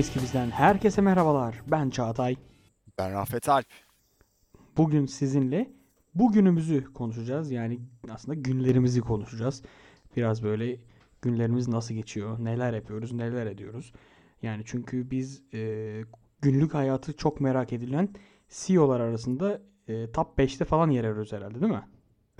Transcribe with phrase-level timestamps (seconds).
[0.00, 1.60] Kimiz ki bizden herkese merhabalar.
[1.66, 2.36] Ben Çağatay.
[2.98, 3.66] Ben Rafet Alp.
[4.76, 5.70] Bugün sizinle
[6.14, 7.50] bugünümüzü konuşacağız.
[7.50, 7.80] Yani
[8.10, 9.62] aslında günlerimizi konuşacağız.
[10.16, 10.80] Biraz böyle
[11.22, 13.92] günlerimiz nasıl geçiyor, neler yapıyoruz, neler ediyoruz.
[14.42, 16.02] Yani çünkü biz e,
[16.42, 18.08] günlük hayatı çok merak edilen
[18.48, 21.84] CEO'lar arasında e, top 5'te falan yer arıyoruz herhalde değil mi?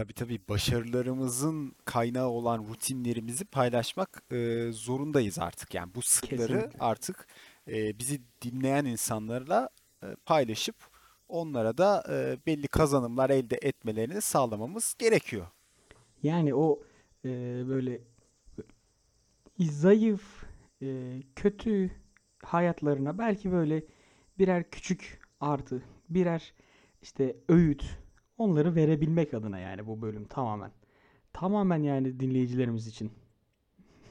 [0.00, 5.74] Tabii tabii başarılarımızın kaynağı olan rutinlerimizi paylaşmak e, zorundayız artık.
[5.74, 6.78] Yani bu sırları Kesinlikle.
[6.78, 7.26] artık
[7.70, 9.68] e, bizi dinleyen insanlarla
[10.02, 10.76] e, paylaşıp
[11.28, 15.46] onlara da e, belli kazanımlar elde etmelerini sağlamamız gerekiyor.
[16.22, 16.82] Yani o
[17.24, 17.28] e,
[17.68, 18.00] böyle
[19.58, 20.44] zayıf,
[20.82, 21.90] e, kötü
[22.44, 23.84] hayatlarına belki böyle
[24.38, 26.52] birer küçük artı, birer
[27.02, 27.84] işte öğüt
[28.38, 30.72] onları verebilmek adına yani bu bölüm tamamen.
[31.32, 33.12] Tamamen yani dinleyicilerimiz için.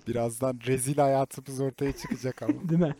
[0.09, 2.53] Birazdan rezil hayatımız ortaya çıkacak ama.
[2.69, 2.95] Değil mi?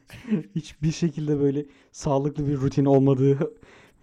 [0.56, 3.54] Hiçbir şekilde böyle sağlıklı bir rutin olmadığı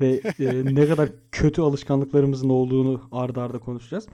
[0.00, 4.06] ve e, ne kadar kötü alışkanlıklarımızın olduğunu arda arda konuşacağız.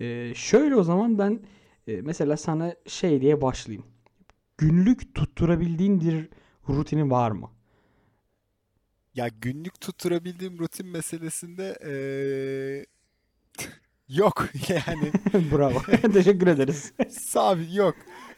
[0.00, 1.40] E, şöyle o zaman ben
[1.86, 3.86] e, mesela sana şey diye başlayayım.
[4.58, 6.28] Günlük tutturabildiğin bir
[6.68, 7.50] rutinin var mı?
[9.14, 11.92] Ya günlük tutturabildiğim rutin meselesinde e,
[14.10, 15.12] yok yani.
[15.52, 15.82] Bravo.
[16.12, 16.92] Teşekkür ederiz.
[17.10, 17.94] Sabit yok.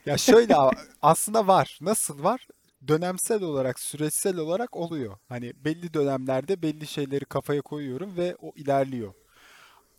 [0.06, 0.54] Ya şöyle
[1.02, 1.78] aslında var.
[1.80, 2.46] Nasıl var?
[2.88, 5.18] Dönemsel olarak, süreçsel olarak oluyor.
[5.28, 9.14] Hani belli dönemlerde belli şeyleri kafaya koyuyorum ve o ilerliyor.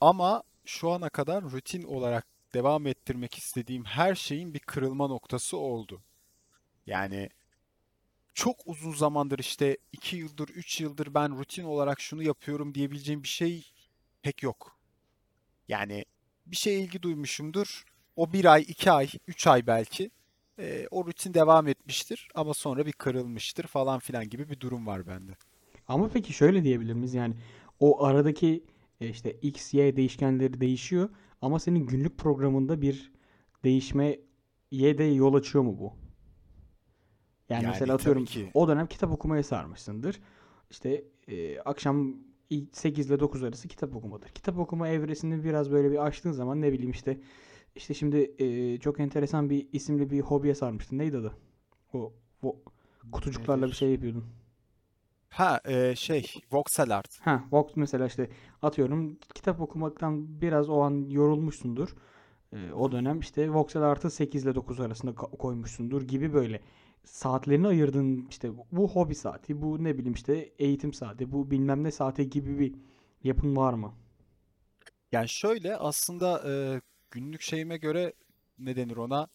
[0.02, 6.02] Ama şu ana kadar rutin olarak devam ettirmek istediğim her şeyin bir kırılma noktası oldu.
[6.86, 7.30] Yani
[8.34, 13.28] çok uzun zamandır işte 2 yıldır, 3 yıldır ben rutin olarak şunu yapıyorum diyebileceğim bir
[13.28, 13.72] şey
[14.22, 14.78] pek yok.
[15.68, 16.06] Yani
[16.46, 17.84] bir şeye ilgi duymuşumdur.
[18.16, 20.12] O bir ay, iki ay, üç ay belki.
[20.60, 25.08] Ee, o rutin devam etmiştir ama sonra bir kırılmıştır falan filan gibi bir durum var
[25.08, 25.32] bende.
[25.88, 27.14] Ama peki şöyle diyebilir miyiz?
[27.14, 27.36] Yani
[27.80, 28.64] o aradaki
[29.02, 31.10] e, işte X, Y değişkenleri değişiyor
[31.42, 33.12] ama senin günlük programında bir
[33.64, 34.20] değişmeye
[34.72, 35.94] de yol açıyor mu bu?
[37.50, 38.52] Yani mesela Yani atıyorum tabii ki.
[38.54, 40.20] o dönem kitap okumaya sarmışsındır.
[40.72, 42.18] İşte e, akşam
[42.72, 44.30] 8 ile 9 arası kitap okumadır.
[44.30, 47.20] Kitap okuma evresini biraz böyle bir açtığın zaman ne bileyim işte
[47.76, 50.98] işte şimdi e, çok enteresan bir isimli bir hobiye sarmıştın.
[50.98, 51.34] Neydi adı?
[51.94, 52.14] O,
[52.44, 52.56] o
[53.12, 54.26] kutucuklarla bir şey yapıyordun.
[55.30, 57.20] Ha e, şey voxel art.
[57.22, 58.30] Ha, Vox mesela işte
[58.62, 61.96] atıyorum kitap okumaktan biraz o an yorulmuşsundur.
[62.54, 66.62] Ee, o dönem işte Voxel artı 8 ile 9 arasında koymuşsundur gibi böyle
[67.06, 71.92] saatlerini ayırdığın işte bu hobi saati, bu ne bileyim işte eğitim saati, bu bilmem ne
[71.92, 72.74] saati gibi bir
[73.24, 73.94] yapın var mı?
[75.12, 76.82] Yani şöyle aslında e,
[77.12, 78.14] günlük şeyime göre
[78.60, 79.28] ne denir ona?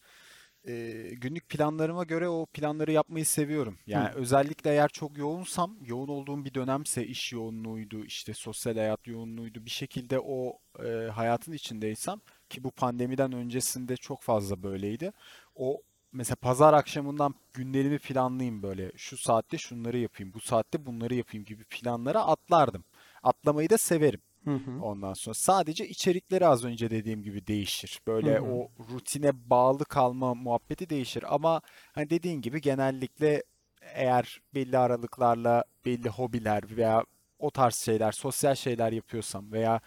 [0.68, 3.74] E, günlük planlarıma göre o planları yapmayı seviyorum.
[3.74, 3.90] Hı.
[3.90, 9.64] Yani özellikle eğer çok yoğunsam, yoğun olduğum bir dönemse iş yoğunluğuydu, işte sosyal hayat yoğunluğuydu,
[9.64, 15.12] bir şekilde o e, hayatın içindeysem ki bu pandemiden öncesinde çok fazla böyleydi.
[15.54, 15.82] O
[16.12, 18.92] mesela pazar akşamından günlerimi planlayayım böyle.
[18.96, 22.84] Şu saatte şunları yapayım, bu saatte bunları yapayım gibi planlara atlardım.
[23.22, 24.20] Atlamayı da severim.
[24.44, 24.82] Hı hı.
[24.82, 28.00] Ondan sonra sadece içerikleri az önce dediğim gibi değişir.
[28.06, 28.42] Hı Böyle hı.
[28.44, 31.34] o rutine bağlı kalma muhabbeti değişir.
[31.34, 31.60] Ama
[31.92, 33.42] hani dediğin gibi genellikle
[33.82, 37.04] eğer belli aralıklarla belli hobiler veya
[37.38, 39.80] o tarz şeyler, sosyal şeyler yapıyorsam veya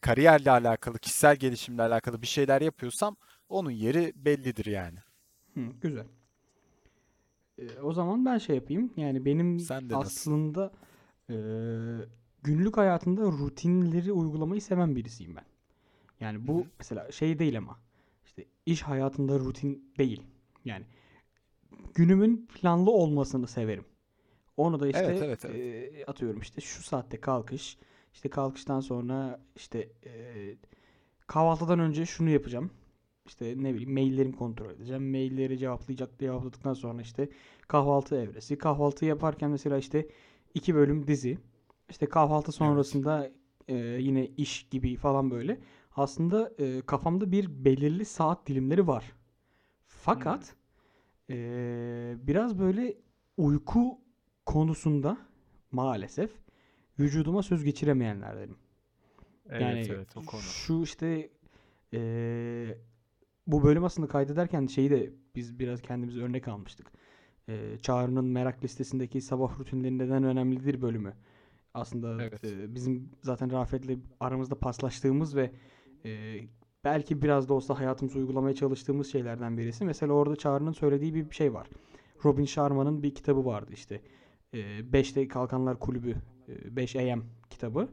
[0.00, 3.16] kariyerle alakalı, kişisel gelişimle alakalı bir şeyler yapıyorsam
[3.48, 4.98] onun yeri bellidir yani.
[5.58, 6.06] Hı, güzel.
[7.58, 8.92] Ee, o zaman ben şey yapayım.
[8.96, 10.72] Yani benim Sen de aslında
[11.30, 11.36] e,
[12.42, 15.44] günlük hayatımda rutinleri uygulamayı seven birisiyim ben.
[16.20, 16.64] Yani bu hı.
[16.78, 17.78] mesela şey değil ama
[18.26, 20.22] işte iş hayatında rutin değil.
[20.64, 20.84] Yani
[21.94, 23.84] günümün planlı olmasını severim.
[24.56, 25.94] Onu da Evet, işte evet, evet.
[25.94, 27.78] e, atıyorum işte şu saatte kalkış,
[28.12, 30.12] işte kalkıştan sonra işte e,
[31.26, 32.70] kahvaltıdan önce şunu yapacağım.
[33.28, 35.10] İşte ne bileyim maillerimi kontrol edeceğim.
[35.10, 37.28] Mailleri cevaplayacak cevapladıktan sonra işte
[37.68, 38.58] kahvaltı evresi.
[38.58, 40.08] Kahvaltı yaparken mesela işte
[40.54, 41.38] iki bölüm dizi.
[41.90, 43.30] İşte kahvaltı sonrasında
[43.68, 45.60] e, yine iş gibi falan böyle.
[45.96, 49.04] Aslında e, kafamda bir belirli saat dilimleri var.
[49.04, 49.14] Hmm.
[49.86, 50.56] Fakat
[51.30, 51.36] e,
[52.22, 52.96] biraz böyle
[53.36, 53.98] uyku
[54.46, 55.18] konusunda
[55.72, 56.30] maalesef
[56.98, 58.56] vücuduma söz geçiremeyenlerdenim.
[59.48, 60.40] Evet, Yani evet o konu.
[60.40, 61.30] şu işte
[61.92, 62.78] eee,
[63.48, 66.92] bu bölüm aslında kaydederken şeyi de biz biraz kendimize örnek almıştık.
[67.48, 71.14] Eee Çağrı'nın merak listesindeki sabah rutinleri neden önemlidir bölümü.
[71.74, 72.44] Aslında Evet.
[72.44, 75.50] eee, bizim zaten Rafet'le aramızda paslaştığımız ve
[76.04, 76.48] eee,
[76.84, 79.84] belki biraz da olsa hayatımıza uygulamaya çalıştığımız şeylerden birisi.
[79.84, 81.68] Mesela orada Çağrı'nın söylediği bir şey var.
[82.24, 84.02] Robin Sharma'nın bir kitabı vardı işte.
[84.54, 84.58] E,
[84.92, 86.14] 5'te Kalkanlar Kulübü
[86.48, 87.88] e, 5 AM kitabı.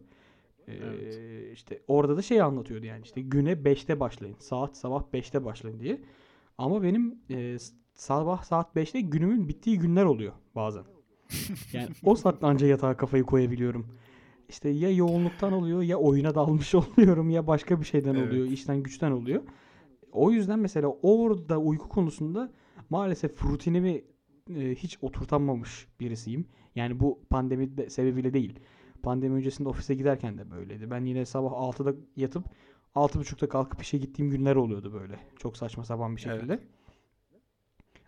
[0.68, 1.20] Evet.
[1.54, 4.36] işte orada da şey anlatıyordu yani işte güne 5'te başlayın.
[4.40, 6.02] Saat sabah 5'te başlayın diye.
[6.58, 7.58] Ama benim e,
[7.94, 10.84] sabah saat 5'te günümün bittiği günler oluyor bazen.
[11.74, 13.88] Yani o saatte anca yatağa kafayı koyabiliyorum.
[14.50, 18.28] İşte ya yoğunluktan oluyor ya oyuna dalmış oluyorum ya başka bir şeyden Evet.
[18.28, 19.44] oluyor, işten güçten oluyor.
[20.12, 22.52] O yüzden mesela orada uyku konusunda
[22.90, 24.04] maalesef rutinimi
[24.56, 26.46] e, hiç oturtamamış birisiyim.
[26.76, 28.60] Yani bu pandemi de- sebebiyle değil.
[29.06, 30.92] Pandemi öncesinde ofise giderken de böyleydi.
[30.92, 32.44] Ben yine sabah 6'da yatıp
[32.96, 35.20] 6.30'da kalkıp işe gittiğim günler oluyordu böyle.
[35.40, 36.36] Çok saçma sapan bir Evet.
[36.36, 36.60] şekilde.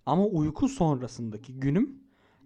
[0.05, 1.99] Ama uyku sonrasındaki günüm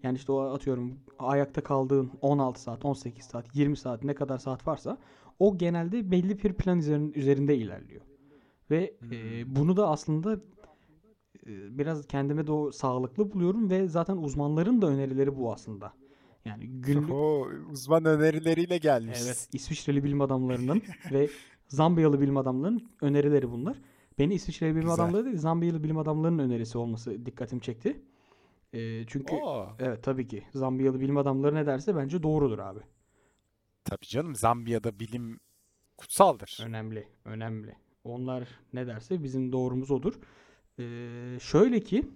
[0.03, 4.67] yani işte o atıyorum ayakta kaldığın 16 saat, 18 saat, 20 saat ne kadar saat
[4.67, 4.97] varsa
[5.39, 8.01] o genelde belli bir plan üzerin- üzerinde ilerliyor.
[8.71, 10.33] Ve e, bunu da aslında
[11.47, 15.93] e, biraz kendime de sağlıklı buluyorum ve zaten uzmanların da önerileri bu aslında.
[16.45, 19.19] Yani günlük Oho, uzman önerileriyle gelmiş.
[19.25, 21.29] Evet, İsviçreli bilim adamlarının ve
[21.67, 23.77] Zambiyalı bilim adamlarının önerileri bunlar.
[24.19, 24.95] Beni İsviçreli bilim Güzel.
[24.95, 28.01] adamları değil, Zambiyalı bilim adamlarının önerisi olması dikkatimi çekti.
[28.73, 32.79] Ee, çünkü Oo, evet tabii ki Zambiyalı bilim adamları ne derse bence doğrudur abi.
[33.83, 35.39] tabii canım Zambiya'da bilim
[35.97, 36.59] kutsaldır.
[36.65, 37.75] Önemli, önemli.
[38.03, 40.13] Onlar ne derse bizim doğrumuz odur.
[40.79, 42.09] Ee, şöyle ki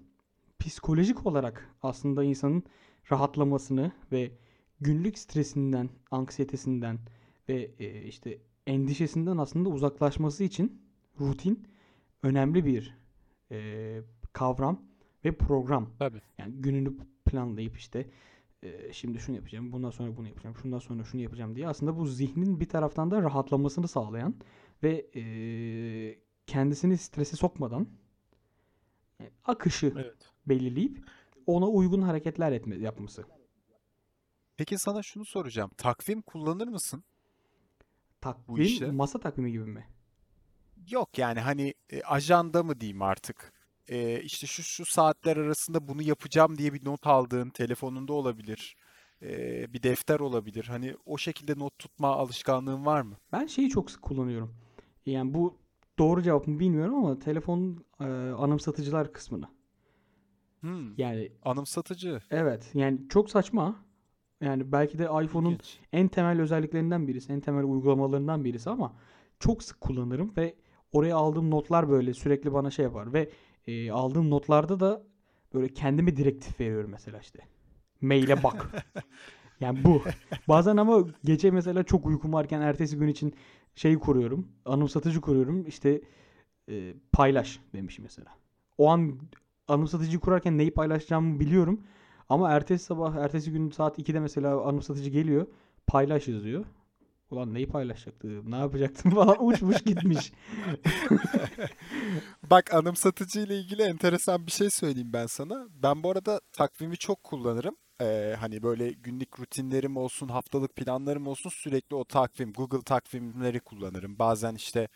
[0.60, 2.64] psikolojik olarak aslında insanın
[3.12, 4.32] rahatlamasını ve
[4.82, 7.00] günlük stresinden, anksiyetesinden
[7.50, 8.38] ve e, işte
[8.68, 10.82] endişesinden aslında uzaklaşması için
[11.20, 11.68] rutin
[12.24, 12.98] önemli bir
[13.52, 14.02] e,
[14.34, 14.82] kavram
[15.26, 15.90] ve program.
[16.00, 16.22] Tabii.
[16.38, 18.10] Yani gününü planlayıp işte
[18.64, 22.06] e, şimdi şunu yapacağım, bundan sonra bunu yapacağım, şundan sonra şunu yapacağım diye aslında bu
[22.06, 24.36] zihnin bir taraftan da rahatlamasını sağlayan
[24.84, 25.24] ve e,
[26.48, 27.88] kendisini strese sokmadan
[29.20, 30.32] yani akışı Evet.
[30.48, 31.06] belirleyip
[31.48, 33.26] ona uygun hareketler etme, yapması.
[34.58, 35.72] Peki sana şunu soracağım.
[35.78, 37.04] Takvim kullanır mısın?
[38.22, 38.92] Takvim, işte.
[38.92, 39.88] masa takvimi gibi mi?
[40.90, 43.54] Yok yani hani e, ajanda mı diyeyim artık.
[43.88, 48.76] E, işte şu şu saatler arasında bunu yapacağım diye bir not aldığın telefonunda olabilir.
[49.22, 49.30] E,
[49.74, 50.66] bir defter olabilir.
[50.66, 53.18] Hani o şekilde not tutma alışkanlığın var mı?
[53.32, 54.56] Ben şeyi çok sık kullanıyorum.
[55.06, 55.58] Yani bu
[56.00, 58.04] doğru cevap mı bilmiyorum ama telefonun e,
[58.38, 59.55] anımsatıcılar kısmını.
[60.66, 62.20] Hmm, Yani anımsatıcı.
[62.32, 63.76] evet yani çok saçma.
[64.42, 65.58] Yani belki de iPhone'un
[65.94, 68.94] en temel özelliklerinden birisi, en temel uygulamalarından birisi ama
[69.40, 70.56] çok sık kullanırım ve
[70.92, 73.30] oraya aldığım notlar böyle sürekli bana şey yapar ve
[73.68, 75.04] e, aldığım notlarda da
[75.54, 77.40] böyle kendime direktif veriyorum mesela işte.
[78.02, 78.86] Maile bak.
[79.60, 80.02] Yani bu.
[80.48, 83.34] Bazen ama gece mesela çok uykum varken ertesi gün için
[83.76, 84.48] şey kuruyorum.
[84.66, 85.68] Anımsatıcı kuruyorum.
[85.68, 86.02] İşte
[86.70, 88.28] e, paylaş demiş mesela.
[88.78, 89.20] O an
[89.68, 91.82] anımsatıcıyı kurarken neyi paylaşacağımı biliyorum.
[92.30, 95.48] Ama ertesi sabah, ertesi gün saat 2'de mesela anımsatıcı geliyor.
[95.88, 96.66] Paylaş yazıyor.
[97.32, 100.34] Ulan neyi paylaşacaktım, ne yapacaktım falan uçmuş gitmiş.
[102.52, 105.68] Bak anımsatıcı ile ilgili enteresan bir şey söyleyeyim ben sana.
[105.84, 107.76] Ben bu arada takvimi çok kullanırım.
[108.02, 114.20] Ee, hani böyle günlük rutinlerim olsun, haftalık planlarım olsun sürekli o takvim, Google takvimleri kullanırım.
[114.20, 114.88] Bazen işte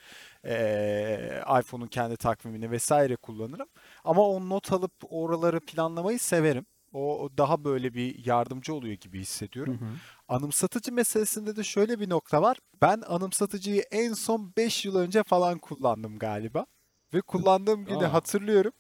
[0.45, 3.67] ee, iPhone'un kendi takvimini vesaire kullanırım.
[4.03, 6.65] Ama o not alıp oraları planlamayı severim.
[6.93, 9.73] O daha böyle bir yardımcı oluyor gibi Hı hissediyorum.
[9.73, 9.85] hı.
[10.27, 12.57] Anımsatıcı meselesinde de şöyle bir nokta var.
[12.81, 16.65] Ben anımsatıcıyı en son 5 yıl önce falan kullandım galiba.
[17.13, 18.13] Ve kullandığım günü Aa.
[18.13, 18.73] hatırlıyorum.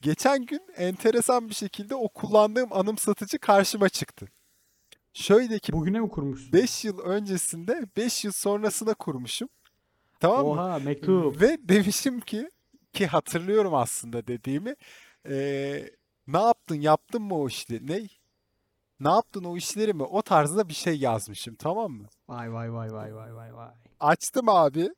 [0.00, 4.26] Geçen gün enteresan bir şekilde o kullandığım anımsatıcı karşıma çıktı.
[5.12, 6.52] Şöyle ki Bugüne mi kurmuşsun?
[6.52, 9.48] 5 yıl öncesinde 5 yıl sonrasına kurmuşum.
[10.20, 10.52] Tamam mı?
[10.52, 11.40] Oha mektup.
[11.40, 12.50] Ve demişim ki
[12.92, 14.74] ki hatırlıyorum aslında dediğimi.
[15.28, 15.90] Eee,
[16.26, 16.74] ne yaptın?
[16.80, 17.86] Yaptın mı o işleri?
[17.86, 18.08] Ne?
[19.00, 20.02] Ne yaptın o işleri mi?
[20.02, 22.06] O tarzda bir şey yazmışım tamam mı?
[22.28, 23.70] Vay vay vay vay vay vay vay.
[24.00, 24.88] Açtım abi.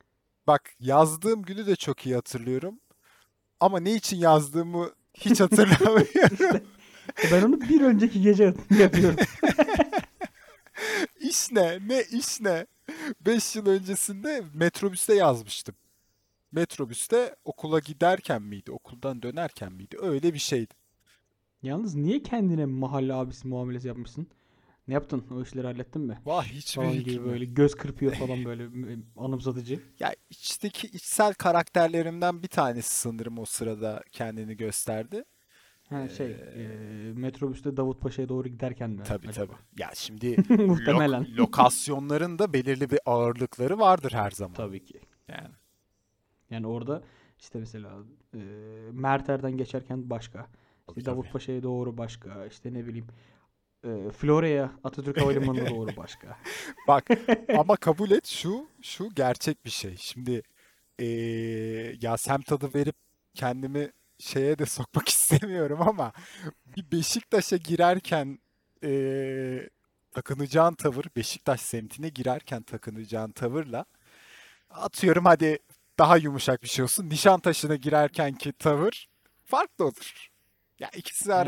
[0.47, 2.79] Bak yazdığım günü de çok iyi hatırlıyorum.
[3.59, 6.61] Ama ne için yazdığımı hiç hatırlamıyorum.
[7.23, 9.19] E Ben onu bir önceki gece yapıyorum.
[11.19, 11.79] İş ne?
[11.87, 12.65] Ne iş ne?
[13.21, 15.75] 5 yıl öncesinde metrobüste yazmıştım.
[16.51, 18.71] Metrobüste okula giderken miydi?
[18.71, 19.97] Okuldan dönerken miydi?
[20.01, 20.73] Öyle bir şeydi.
[21.61, 24.27] Yalnız niye kendine mahalle abisi muamelesi yapmışsın?
[24.89, 25.23] Ne yaptın?
[25.31, 26.17] O işleri hallettin mi?
[26.25, 28.67] Vah hiçbir Falan gibi böyle göz kırpıyor falan böyle
[29.17, 29.79] anımsatıcı.
[29.99, 35.23] Ya içteki içsel karakterlerimden bir tanesi sanırım o sırada kendini gösterdi.
[35.89, 39.53] Ha şey, Ee, e, metrobüste Davut Paşa'ya doğru giderken mi Tabii acaba?
[39.53, 39.81] tabii.
[39.81, 41.27] Ya şimdi Muhtemelen.
[41.37, 44.53] lokasyonların da belirli bir ağırlıkları vardır her zaman.
[44.53, 44.99] Tabii ki.
[45.27, 45.49] Yani.
[46.49, 47.03] Yani orada
[47.39, 47.89] işte mesela
[48.35, 48.39] e,
[48.91, 50.39] Merter'den geçerken başka.
[50.39, 51.05] İşte tabii.
[51.05, 52.45] Davutpaşa'ya doğru başka.
[52.45, 53.07] işte ne bileyim
[53.83, 56.37] e, Florya'ya Atatürk Havalimanı'na doğru başka.
[56.87, 57.09] Bak
[57.57, 59.95] ama kabul et şu şu gerçek bir şey.
[59.97, 60.41] Şimdi
[60.99, 62.95] eee ya semt tadı verip
[63.35, 66.11] kendimi şeye de sokmak istemiyorum ama
[66.77, 68.39] bir Beşiktaş'a girerken
[68.83, 69.69] eee
[70.11, 73.85] takınacağın tavır Beşiktaş semtine girerken takınacağın tavırla
[74.69, 75.59] atıyorum hadi
[75.99, 77.09] daha yumuşak bir şey olsun.
[77.09, 79.09] Nişantaşı'na girerkenki tavır
[79.45, 80.29] farklı olur.
[80.79, 81.39] Ya ikisi Yani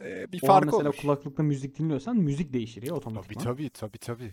[0.00, 0.96] eee, bir o fark mesela olur.
[0.96, 3.44] kulaklıkla müzik dinliyorsan müzik değişir ya Tabii otomatikman.
[3.44, 4.32] tabii tabii tabii.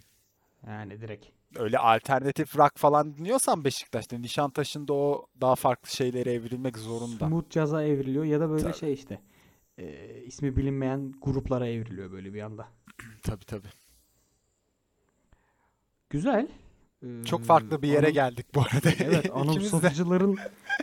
[0.68, 1.26] Yani direkt.
[1.56, 7.28] öyle alternatif rock falan dinliyorsan Beşiktaş'ta Nişantaşı'nda o daha farklı şeylere evrilmek zorunda.
[7.28, 8.78] Smooth jazz'a evriliyor ya da böyle Tabii.
[8.78, 9.22] şey işte
[9.78, 12.68] e, ismi bilinmeyen gruplara evriliyor böyle bir anda.
[13.24, 13.68] Tabii tabii.
[16.10, 16.48] Güzel.
[17.26, 18.90] Çok Ee, farklı bir yere anım- geldik bu arada.
[19.00, 19.32] Evet, İkimiz de.
[19.34, 20.38] anımsatıcıların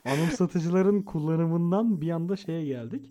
[0.04, 3.10] anımsatıcıların kullanımından bir anda şeye geldik.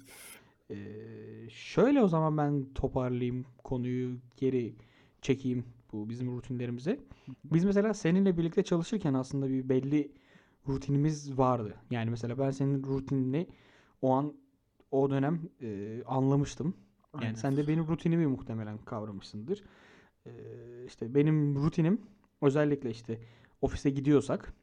[0.74, 4.76] Ee, şöyle o zaman ben toparlayayım konuyu geri
[5.22, 7.00] çekeyim bu bizim rutinlerimize.
[7.44, 10.12] Biz mesela seninle birlikte çalışırken aslında bir belli
[10.68, 11.76] rutinimiz vardı.
[11.92, 13.48] Yani mesela ben senin rutinini
[14.02, 14.34] o an
[14.92, 16.74] o dönem e, anlamıştım.
[17.14, 17.34] Yani Aynen.
[17.36, 19.64] sen de benim rutinimi muhtemelen kavramışsındır.
[20.26, 20.32] Ee,
[20.88, 22.02] işte benim rutinim
[22.42, 23.20] özellikle işte
[23.62, 24.54] ofise gidiyorsak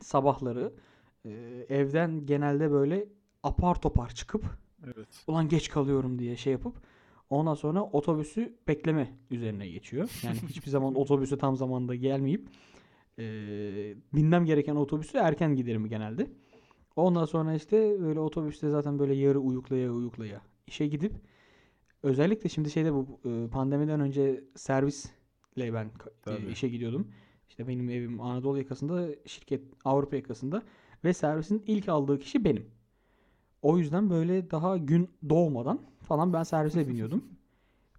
[0.00, 0.72] sabahları
[1.24, 1.30] e,
[1.68, 3.08] evden genelde böyle
[3.42, 4.44] apar topar çıkıp
[4.84, 5.24] Evet.
[5.26, 6.74] ulan geç kalıyorum diye şey yapıp
[7.30, 10.10] ondan sonra otobüsü bekleme üzerine geçiyor.
[10.22, 12.48] Yani hiçbir zaman otobüse tam zamanda gelmeyip
[13.18, 13.24] e,
[14.14, 16.26] binmem gereken otobüsü erken giderim genelde.
[16.96, 21.12] Ondan sonra işte böyle otobüste zaten böyle yarı uyuklaya uyuklaya işe gidip
[22.02, 23.20] özellikle şimdi şeyde bu
[23.52, 25.90] pandemiden önce servisle ben
[26.22, 26.52] Tabii.
[26.52, 27.08] işe gidiyordum.
[27.48, 30.62] İşte benim evim Anadolu yakasında, şirket Avrupa yakasında
[31.04, 32.79] ve servisin ilk aldığı kişi benim.
[33.62, 37.24] O yüzden böyle daha gün doğmadan falan ben servise biniyordum.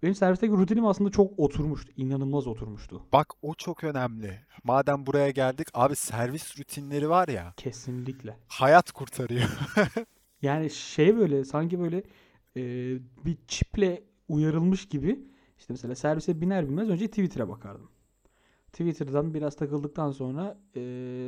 [0.02, 1.92] Benim servisteki rutinim aslında çok oturmuştu.
[1.96, 3.02] inanılmaz oturmuştu.
[3.12, 4.40] Bak o çok önemli.
[4.64, 8.36] Madem buraya geldik abi servis rutinleri var ya Kesinlikle.
[8.48, 9.48] hayat kurtarıyor.
[10.42, 12.02] Yani şey böyle sanki böyle
[12.56, 12.62] e,
[13.24, 15.20] bir çiple uyarılmış gibi
[15.58, 17.88] işte mesela servise biner binmez önce Twitter'a bakardım.
[18.72, 20.80] Twitter'dan biraz takıldıktan sonra e,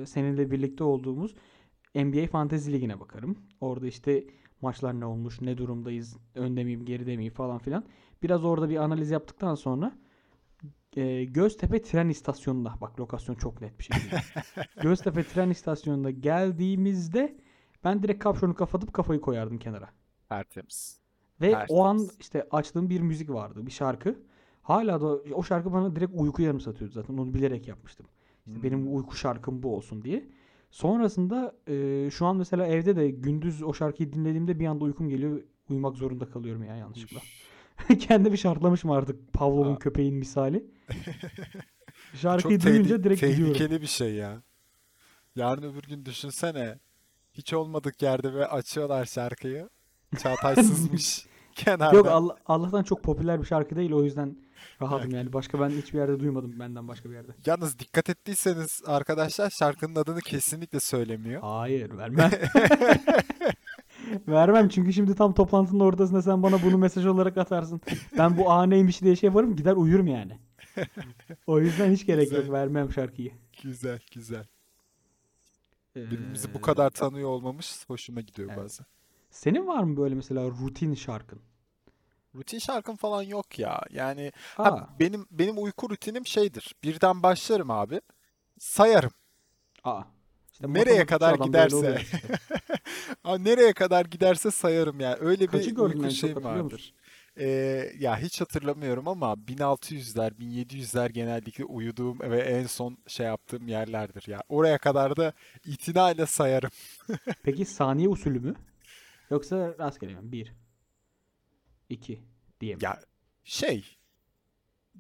[0.07, 1.35] seninle birlikte olduğumuz
[1.95, 3.39] NBA Fantasy Ligi'ne bakarım.
[3.61, 4.25] Orada işte
[4.63, 7.85] maçlar ne olmuş, ne durumdayız, önde miyim, geride miyim falan filan.
[8.23, 9.99] Biraz orada bir analiz yaptıktan sonra
[10.97, 14.25] e, Göztepe tren istasyonunda, bak lokasyon çok net bir şekilde.
[14.81, 17.37] Göztepe tren istasyonunda geldiğimizde
[17.85, 19.91] ben direkt kapşonu kapatıp kafayı koyardım kenara.
[20.29, 21.01] Tertemiz.
[21.41, 22.17] Ve o an Tertemiz.
[22.21, 24.23] işte açtığım bir müzik vardı, bir şarkı.
[24.63, 27.19] Hala da o şarkı bana direkt uyku yarım satıyordu zaten.
[27.19, 28.07] Onu bilerek yapmıştım.
[28.47, 28.97] İşte benim Hmm.
[28.97, 30.29] uyku şarkım bu olsun diye.
[30.75, 35.43] Sonrasında e, şu an mesela evde de gündüz o şarkıyı dinlediğimde bir anda uykum geliyor.
[35.71, 37.21] Uyumak zorunda kalıyorum ya yanlışlıkla.
[37.99, 40.64] Kendimi şartlamışım artık Pavlov'un köpeğin misali.
[42.12, 43.52] Çok Şarkıyı tehli- duyunca direkt gidiyorum.
[43.54, 44.43] tehlikeli bir şey ya.
[45.37, 46.78] Yarın öbür gün düşünsene.
[47.33, 49.69] Hiç olmadık yerde ve açıyorlar şarkıyı.
[50.23, 51.97] Çağatay sızmış kenarda.
[51.97, 54.37] Yok Allah, Allah'tan çok popüler bir şarkı değil o yüzden
[54.83, 55.33] rahatım yani.
[55.33, 57.33] Başka ben hiçbir yerde duymadım benden başka bir yerde.
[57.47, 61.41] Yalnız dikkat ettiyseniz arkadaşlar şarkının adını kesinlikle söylemiyor.
[61.43, 62.31] Hayır vermem.
[64.29, 67.81] Vermem çünkü şimdi tam toplantının ortasında sen bana bunu mesaj olarak atarsın.
[68.19, 70.39] Ben bu A neymiş diye şey yaparım gider uyurum yani.
[71.47, 72.53] O yüzden hiç gerek yok Güzel.
[72.53, 73.33] vermem şarkıyı.
[73.63, 74.47] Güzel güzel.
[75.97, 78.65] Birbirimizi Ee, bu kadar tanıyor olmamız hoşuma gidiyor Evet.
[78.65, 78.87] bazen.
[79.31, 81.39] Senin var mı böyle mesela rutin şarkın?
[82.35, 83.81] Rutin şarkım falan yok ya.
[83.91, 86.75] Yani Aa, ha, benim benim uyku rutinim şeydir.
[86.83, 88.00] Birden başlarım abi.
[88.59, 89.11] Sayarım.
[89.85, 90.03] aa.
[90.53, 91.99] İşte Nereye kadar giderse.
[92.03, 92.19] işte.
[93.45, 95.17] Nereye kadar giderse sayarım yani.
[95.21, 96.95] Öyle Kaçı bir uyku şeyim vardır.
[97.37, 97.47] Ee,
[97.99, 104.43] ya hiç hatırlamıyorum ama 1600'ler, 1700'ler genellikle uyuduğum ve en son şey yaptığım yerlerdir ya.
[104.49, 105.33] Oraya kadar da
[105.64, 106.71] itinayla sayarım.
[107.43, 108.55] Peki saniye usulü mü?
[109.31, 110.33] Yoksa rastgele mi?
[110.33, 110.53] Bir,
[111.88, 112.23] iki
[112.61, 112.85] diye mi?
[112.85, 113.00] Ya
[113.45, 113.85] şey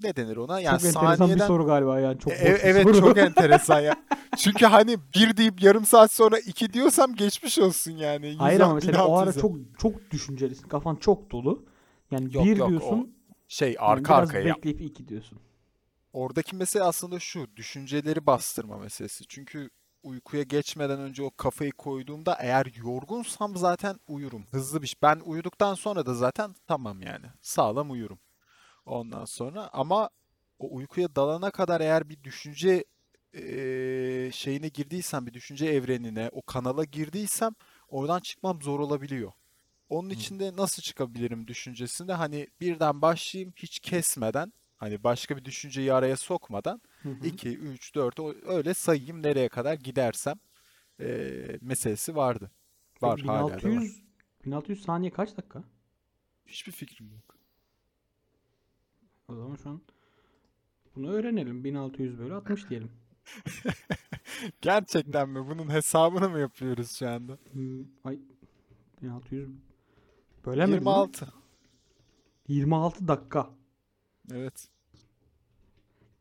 [0.02, 0.60] ne denir ona?
[0.60, 2.18] Yani Çok enteresan bir saniyeden soru galiba yani.
[2.18, 3.00] Çok E- bir evet soru.
[3.00, 3.94] çok enteresan ya.
[4.36, 8.36] Çünkü hani bir deyip yarım saat sonra iki diyorsam geçmiş olsun yani.
[8.38, 9.40] Hayır 100 ama mesela o ara 1600'e.
[9.40, 10.68] çok çok düşüncelisin.
[10.68, 11.64] Kafan çok dolu.
[12.10, 13.14] Yani Yok, bir yok, o diyorsun.
[13.48, 14.56] şey yani arka biraz arkaya yap.
[14.56, 15.38] bekleyip iki diyorsun.
[16.12, 19.26] Oradaki mesele aslında şu, düşünceleri bastırma meselesi.
[19.28, 19.70] Çünkü
[20.04, 24.46] uykuya geçmeden önce o kafayı koyduğumda eğer yorgunsam zaten uyurum.
[24.50, 24.98] Hızlı bir şey.
[25.02, 27.26] Ben uyuduktan sonra da zaten tamam yani.
[27.40, 28.18] Sağlam uyurum.
[28.86, 30.10] Ondan sonra ama
[30.58, 32.84] o uykuya dalana kadar eğer bir düşünce
[33.34, 37.54] eee, şeyine girdiysem, bir düşünce evrenine, o kanala girdiysem
[37.88, 39.32] oradan çıkmam zor olabiliyor.
[39.88, 46.16] Onun içinde nasıl çıkabilirim düşüncesinde hani birden başlayayım hiç kesmeden hani başka bir düşünceyi araya
[46.16, 46.80] sokmadan.
[47.22, 50.36] 2, 3, 4 öyle sayayım nereye kadar gidersem
[51.00, 52.50] eee, meselesi vardı.
[53.02, 53.62] Var Peki hala da var.
[53.64, 54.02] 1600
[54.44, 55.64] 1600 saniye kaç dakika?
[56.46, 57.36] Hiçbir fikrim yok.
[59.28, 59.80] O zaman şu an
[60.96, 61.64] bunu öğrenelim.
[61.64, 62.90] 1600 bölü 60 diyelim.
[64.60, 65.46] Gerçekten mi?
[65.48, 67.38] Bunun hesabını mı yapıyoruz şu anda?
[67.52, 68.18] Hmm, Ay
[69.02, 69.50] 1600
[70.46, 71.04] bölemedim mi?
[71.04, 71.28] 26.
[72.48, 73.50] 26 dakika.
[74.32, 74.68] Evet.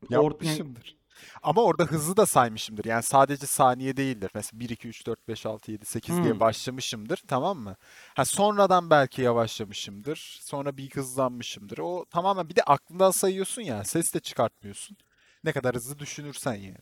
[0.10, 0.98] Yapmışımdır.
[1.44, 2.86] Ama orada hızı da saymışımdır.
[2.86, 4.32] Yani sadece saniye değildir.
[4.36, 6.40] Mesela 1, 2, 3, 4, 5, 6, 7, 8 diye Hmm.
[6.40, 7.24] başlamışımdır.
[7.28, 7.76] Tamam mı?
[8.16, 10.40] Ha, sonradan belki yavaşlamışımdır.
[10.42, 11.78] Sonra bir hızlanmışımdır.
[11.78, 13.84] O tamamen bir de aklından sayıyorsun ya.
[13.84, 14.98] Ses de çıkartmıyorsun.
[15.44, 16.78] Ne kadar hızlı düşünürsen yani.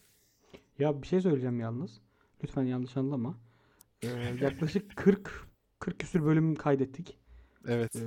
[0.80, 2.02] Ya bir şey söyleyeceğim yalnız.
[2.44, 3.38] Lütfen yanlış anlama.
[4.04, 4.08] Ee,
[4.42, 5.48] yaklaşık 40
[5.80, 7.18] 40 küsür bölüm kaydettik.
[7.68, 7.96] Evet.
[7.96, 8.02] Ee,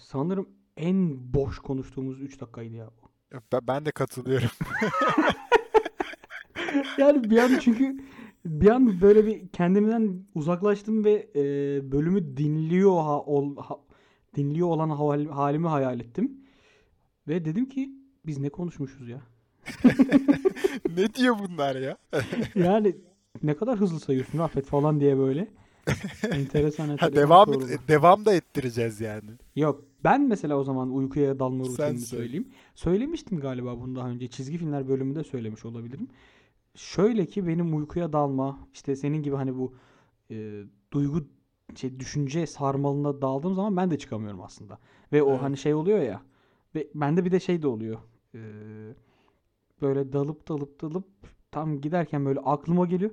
[0.00, 2.86] sanırım en boş konuştuğumuz 3 dakikaydı ya.
[2.86, 3.05] Ben,
[3.62, 4.48] ben de katılıyorum.
[6.98, 7.96] Yani bir an çünkü
[8.44, 11.42] bir an böyle bir kendimden uzaklaştım ve e,
[11.92, 13.80] bölümü dinliyor ha, ol, ha-
[14.36, 16.32] dinliyor olan hal- halimi hayal ettim.
[17.28, 17.90] Ve dedim ki
[18.26, 19.20] biz ne konuşmuşuz ya?
[20.96, 21.96] Ne diyor bunlar ya?
[22.54, 22.96] Yani
[23.42, 25.48] ne kadar hızlı sayıyorsun Rafet falan diye böyle.
[26.32, 27.88] Enteresan Ha, devam sorular.
[27.88, 29.30] devam da ettireceğiz yani.
[29.56, 31.98] Yok ben mesela o zaman uykuya dalma rutinini söyle.
[31.98, 32.48] söyleyeyim.
[32.74, 34.28] Söylemiştim galiba bunu daha önce.
[34.28, 36.08] Çizgi filmler bölümünde söylemiş olabilirim.
[36.74, 39.74] Şöyle ki benim uykuya dalma işte senin gibi hani bu
[40.30, 40.62] e,
[40.92, 41.20] duygu
[41.74, 44.78] şey düşünce sarmalına daldığım zaman ben de çıkamıyorum aslında.
[45.12, 45.42] Ve o Evet.
[45.42, 46.22] hani şey oluyor ya.
[46.74, 47.98] Ve bende bir de şey de oluyor.
[48.34, 48.40] E,
[49.82, 51.06] böyle dalıp dalıp dalıp
[51.50, 53.10] tam giderken böyle aklıma geliyor.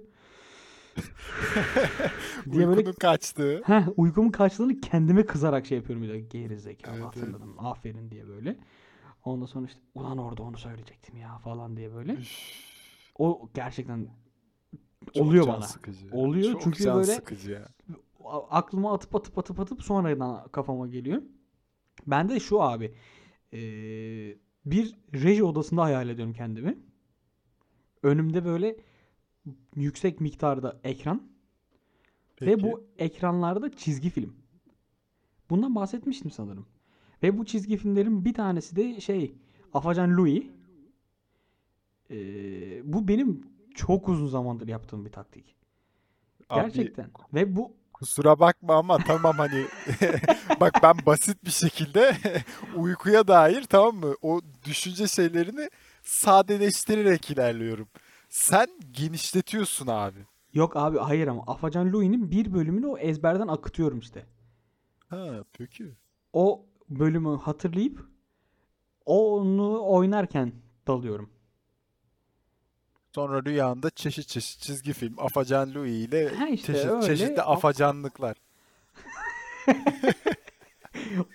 [2.52, 3.62] diye böyle kaçtığı.
[3.66, 7.16] Heh, uykumun kaçtığını kendime kızarak şey yapıyorum de geri zekalı Evet, evet.
[7.18, 8.56] hatırladım aferin diye böyle.
[9.26, 12.18] Ondan sonra işte ulan orada onu söyleyecektim ya falan diye böyle.
[13.18, 14.08] O gerçekten
[15.14, 15.62] çok oluyor bana.
[15.62, 16.08] sıkıcı.
[16.12, 17.68] Oluyor Çok çünkü böyle- sıkıcı ya.
[18.50, 21.22] Aklıma atıp atıp atıp atıp sonradan kafama geliyor.
[22.08, 22.94] Ben de şu abi
[23.52, 26.78] eee, bir reji odasında hayal ediyorum kendimi.
[28.04, 28.76] Önümde böyle
[29.76, 31.22] yüksek miktarda ekran
[32.42, 32.64] Ve Peki.
[32.64, 34.36] bu ekranlarda çizgi film.
[35.50, 36.66] Bundan bahsetmiştim sanırım.
[37.24, 39.36] Ve bu çizgi filmlerin bir tanesi de şey
[39.74, 40.44] Afacan Louis.
[42.12, 43.42] Ee, bu benim
[43.76, 45.56] çok uzun zamandır yaptığım bir taktik.
[46.50, 47.10] Abi, Gerçekten.
[47.34, 49.66] Ve bu kusura bakma ama tamam hani
[50.60, 52.18] bak ben basit bir şekilde
[52.76, 54.16] uykuya dair tamam mı?
[54.22, 55.70] O düşünce şeylerini
[56.04, 57.88] sadeleştirerek ilerliyorum.
[58.34, 60.20] Sen genişletiyorsun abi.
[60.54, 64.26] yok abi hayır ama Afacan Louis'nin bir bölümünü o ezberden akıtıyorum işte.
[65.10, 65.92] Ha peki.
[66.34, 68.06] O bölümü hatırlayıp
[69.06, 70.54] onu oynarken
[70.88, 71.30] dalıyorum.
[73.16, 77.06] Sonra rüyanda çeşit çeşit çizgi film Afacan Louis ile Ha işte çeşit, öyle.
[77.06, 78.38] çeşitli afacanlıklar.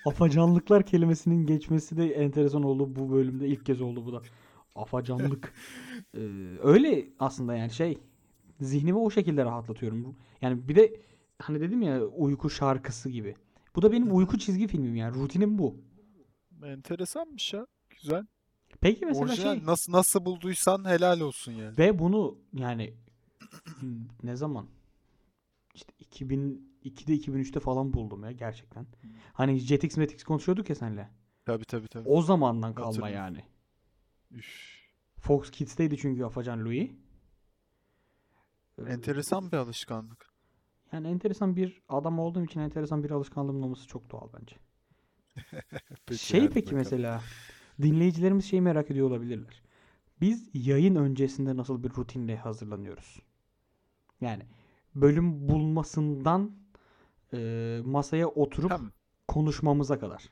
[0.07, 3.47] Afacanlıklar kelimesinin geçmesi de enteresan oldu bu bölümde.
[3.49, 4.23] ilk kez oldu bu da.
[4.79, 5.53] Afacanlık.
[6.14, 6.21] Ee,
[6.62, 7.99] öyle aslında yani şey
[8.61, 10.17] zihnimi o şekilde rahatlatıyorum.
[10.43, 11.01] Yani bir de
[11.38, 13.35] hani dedim ya uyku şarkısı gibi.
[13.77, 15.14] Bu da benim uyku çizgi filmim yani.
[15.14, 15.77] Rutinim bu.
[16.64, 17.67] Enteresanmış ya.
[17.91, 18.27] Güzel.
[18.81, 21.79] Peki mesela Orijinal şey nasıl nasıl bulduysan helal olsun yani.
[21.79, 22.95] ve bunu yani
[24.23, 24.67] ne zaman?
[25.75, 28.87] İşte 2002'de 2003'te falan buldum ya gerçekten.
[29.33, 31.09] Hani Jetix Metix konuşuyorduk ya senle.
[31.45, 32.09] Tabii tabii tabii.
[32.09, 33.45] O zamandan kalma yani.
[34.31, 34.79] Üf.
[35.21, 36.91] Fox Kids'teydi çünkü Afacan Louis.
[38.79, 40.29] Ee, Enteresan bir alışkanlık.
[40.93, 44.57] Yani enteresan bir adam olduğum için enteresan bir alışkanlığımın olması çok doğal bence.
[46.07, 46.79] Peki şey peki bakalım.
[46.79, 47.23] mesela
[47.83, 49.62] dinleyicilerimiz şeyi merak ediyor olabilirler.
[50.21, 53.23] Biz yayın öncesinde nasıl bir rutinle hazırlanıyoruz?
[54.21, 54.43] Yani
[54.95, 56.53] bölüm bulmasından
[57.33, 58.93] e, masaya oturup Hem
[59.29, 60.25] konuşmamıza kadar.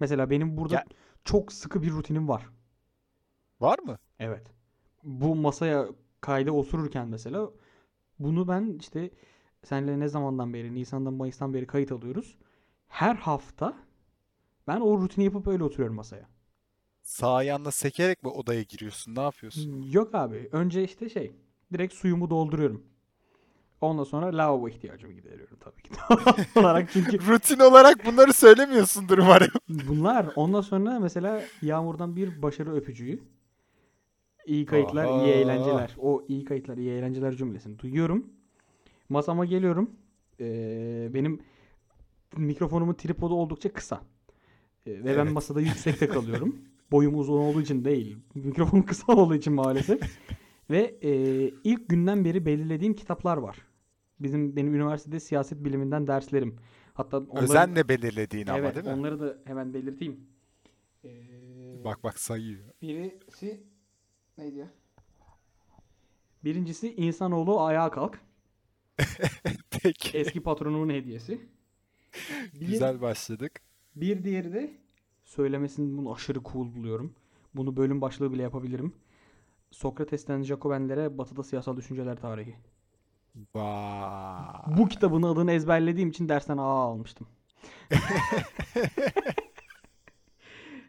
[0.00, 0.84] Mesela benim burada Ya-
[1.24, 2.48] çok sıkı bir rutinim var.
[3.62, 3.98] Var mı?
[4.18, 4.46] Evet.
[5.04, 5.86] Bu masaya
[6.20, 7.50] kayda otururken mesela
[8.18, 9.10] bunu ben işte
[9.64, 12.38] senle ne zamandan beri Nisan'dan Mayıs'tan beri kayıt alıyoruz.
[12.88, 13.74] Her hafta
[14.68, 16.28] ben o rutini yapıp öyle oturuyorum masaya.
[17.02, 19.14] Sağ ayağınla sekerek mi odaya giriyorsun?
[19.14, 19.82] Ne yapıyorsun?
[19.90, 20.48] Yok abi.
[20.52, 21.32] Önce işte şey
[21.72, 22.82] direkt suyumu dolduruyorum.
[23.80, 25.90] Ondan sonra lavabo ihtiyacımı gideriyorum tabii ki.
[26.60, 29.50] Olarak çünkü Rutin olarak bunları söylemiyorsundur umarım.
[29.68, 33.22] bunlar ondan sonra mesela Yağmur'dan bir başarı öpücüğü.
[34.46, 35.26] İyi kayıtlar, iyi Aha.
[35.26, 35.96] eğlenceler.
[35.98, 38.26] O iyi kayıtlar, iyi eğlenceler cümlesini duyuyorum.
[39.08, 39.90] Masama geliyorum.
[40.40, 41.40] Ee, benim
[42.36, 44.00] mikrofonumun tripodu oldukça kısa.
[44.86, 45.32] Ee, ve ben Evet.
[45.32, 46.56] masada yüksekte kalıyorum.
[46.92, 48.16] Boyum uzun olduğu için değil.
[48.34, 50.00] Mikrofonum kısa olduğu için maalesef.
[50.70, 51.10] ve e,
[51.64, 53.56] ilk günden beri belirlediğim kitaplar var.
[54.20, 56.56] Bizim benim üniversitede siyaset biliminden derslerim.
[56.94, 58.92] Hatta onları, Özenle belirlediğin ama evet, değil mi?
[58.92, 60.20] onları da hemen belirteyim.
[61.04, 61.08] Ee,
[61.84, 62.60] Bak bak sayıyor.
[62.82, 63.62] Birisi
[64.38, 64.68] neydi ya?
[66.44, 68.20] Birincisi insanoğlu ayağa kalk.
[69.82, 70.18] Peki.
[70.18, 71.40] Eski patronumun hediyesi.
[72.54, 73.60] Bir, Güzel başladık.
[73.96, 74.70] bir diğeri de
[75.24, 77.14] söylemesini bunu aşırı cool buluyorum.
[77.54, 78.94] Bunu bölüm başlığı bile yapabilirim.
[79.70, 82.54] Sokrates'ten Jacobenlere Batı'da siyasal düşünceler tarihi.
[83.54, 84.76] Vay.
[84.78, 87.26] Bu kitabın adını ezberlediğim için dersten A almıştım.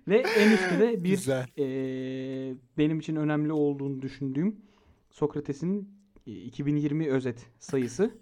[0.08, 1.10] Ve en üstte de bir
[1.58, 4.62] eee, benim için önemli olduğunu düşündüğüm
[5.12, 5.90] Sokrates'in
[6.28, 8.18] e, 2020 özet sayısı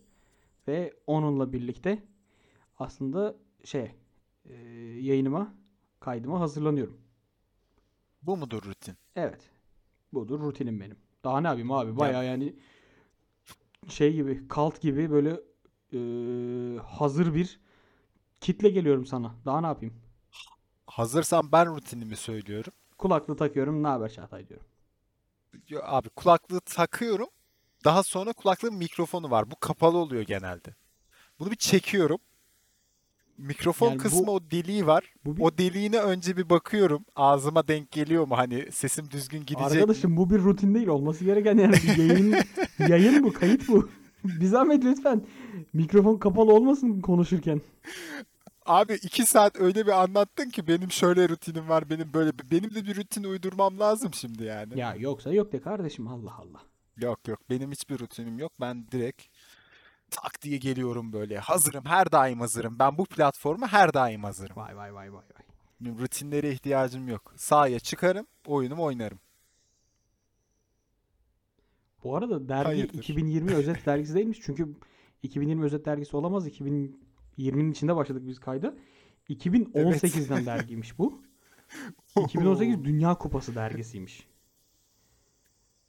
[0.68, 2.04] ve onunla birlikte
[2.80, 3.92] aslında şey
[4.50, 4.56] eee,
[5.02, 5.54] yayınıma
[6.00, 6.98] kaydıma hazırlanıyorum.
[8.24, 8.96] Bu mudur rutin?
[9.16, 9.50] Evet.
[10.14, 10.98] Budur rutinim benim.
[11.24, 11.98] Daha ne yapayım abi?
[11.98, 12.56] Bayağı yani
[13.88, 15.42] şey gibi, kalt gibi böyle
[15.92, 17.60] eee, hazır bir
[18.42, 19.36] kitle geliyorum sana.
[19.46, 19.94] Daha ne yapayım?
[20.92, 22.74] Hazırsan ben rutinimi söylüyorum.
[22.98, 23.84] Kulaklığı takıyorum.
[23.84, 24.66] Ne haber Çağatay diyorum.
[25.70, 27.28] Yo, Abi kulaklığı takıyorum.
[27.86, 29.52] Daha sonra kulaklığın mikrofonu var.
[29.52, 30.76] Bu kapalı oluyor genelde.
[31.40, 32.18] Bunu bir çekiyorum.
[33.38, 35.14] Mikrofon Yani bu- kısmı o deliği var.
[35.26, 37.06] Bu bir O deliğine önce bir bakıyorum.
[37.16, 38.38] Ağzıma denk geliyor mu?
[38.38, 39.80] Hani sesim düzgün gidecek mi?
[39.80, 40.88] Arkadaşım bu bir rutin değil.
[40.88, 42.36] Olması gereken yani yayın
[42.90, 43.90] yayın bu, kayıt bu.
[44.24, 45.26] Bir zahmet lütfen.
[45.74, 47.62] Mikrofon kapalı olmasın konuşurken.
[48.72, 52.32] Abi iki saat öyle bir anlattın ki benim şöyle rutinim var, benim böyle.
[52.52, 54.80] Benim de bir rutin uydurmam lazım şimdi yani.
[54.80, 56.62] Ya yoksa yok de kardeşim Allah Allah.
[56.98, 58.52] Yok yok benim hiçbir rutinim yok.
[58.62, 59.22] Ben direkt
[60.12, 61.40] tak diye geliyorum böyle.
[61.40, 62.80] Hazırım, her daim hazırım.
[62.80, 64.56] Ben bu platforma her daim hazırım.
[64.56, 65.46] Vay vay vay vay vay.
[65.82, 67.34] Benim rutinlere ihtiyacım yok.
[67.38, 69.20] Sahaya çıkarım, oyunumu oynarım.
[72.04, 72.98] Bu arada dergi Hayırdır?
[72.98, 74.40] 2020 özet dergisi değilmiş.
[74.42, 74.76] Çünkü
[75.24, 76.48] 2020 özet dergisi olamaz.
[77.42, 78.76] 2020'nin içinde başladık biz kayda.
[79.30, 81.22] 2018'den dergiymiş bu.
[82.26, 84.28] 2018 Dünya Kupası dergisiymiş.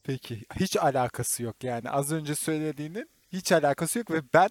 [0.02, 1.90] Peki, hiç alakası yok yani.
[1.90, 4.48] Az önce söylediğinin hiç alakası yok ve ben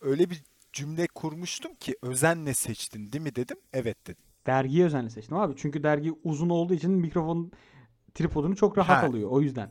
[0.00, 3.56] öyle bir cümle kurmuştum ki özenle seçtin değil mi dedim.
[3.72, 4.22] Evet dedim.
[4.46, 5.54] Dergiyi özenle seçtim abi.
[5.56, 7.52] Çünkü dergi uzun olduğu için mikrofon
[8.14, 9.06] tripodunu çok rahat Ha.
[9.06, 9.30] alıyor.
[9.30, 9.70] O yüzden.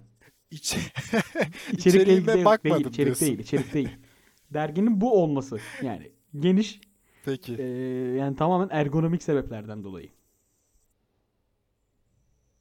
[0.52, 0.78] İç...
[1.72, 3.28] İçerikle ilgili değil, bakmadım içerik diyorsun.
[3.28, 3.90] değil, içerik değil.
[4.54, 6.80] Derginin bu olması yani geniş
[7.26, 7.56] Peki.
[7.56, 7.64] e,
[8.18, 10.10] yani tamamen ergonomik sebeplerden dolayı.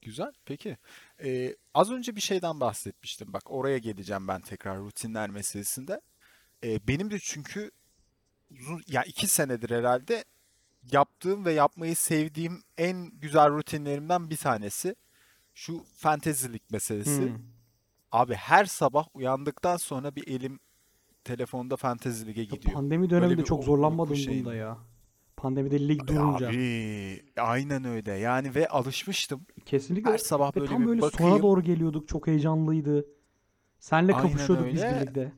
[0.03, 0.33] Güzel.
[0.45, 0.77] Peki.
[1.25, 3.33] Ee, az önce bir şeyden bahsetmiştim.
[3.33, 6.01] Bak oraya geleceğim ben tekrar rutinler meselesinde.
[6.65, 7.71] Ee, benim de çünkü
[8.51, 10.25] uzun, ya iki senedir herhalde
[10.93, 14.97] yaptığım ve yapmayı sevdiğim en güzel rutinlerimden bir tanesi
[15.55, 17.23] şu fantezilik meselesi.
[17.23, 17.39] Hmm.
[18.13, 20.61] Abi her sabah uyandıktan sonra bir elim
[21.29, 22.75] telefonda Fantasy Lig'e gidiyor.
[22.75, 24.45] Pandemi döneminde çok zorlanmadım şeyinde.
[24.45, 24.79] bunda ya.
[25.37, 26.49] Pandemide lig durunca.
[26.49, 28.13] Abi aynen öyle.
[28.13, 29.47] Yani ve alışmıştım.
[29.67, 30.11] Kesinlikle.
[30.11, 31.43] Her sabah Ve böyle tam böyle sona bakayım.
[31.43, 32.09] doğru geliyorduk.
[32.09, 33.07] Çok heyecanlıydı.
[33.79, 35.33] Senle kapışıyorduk biz birlikte.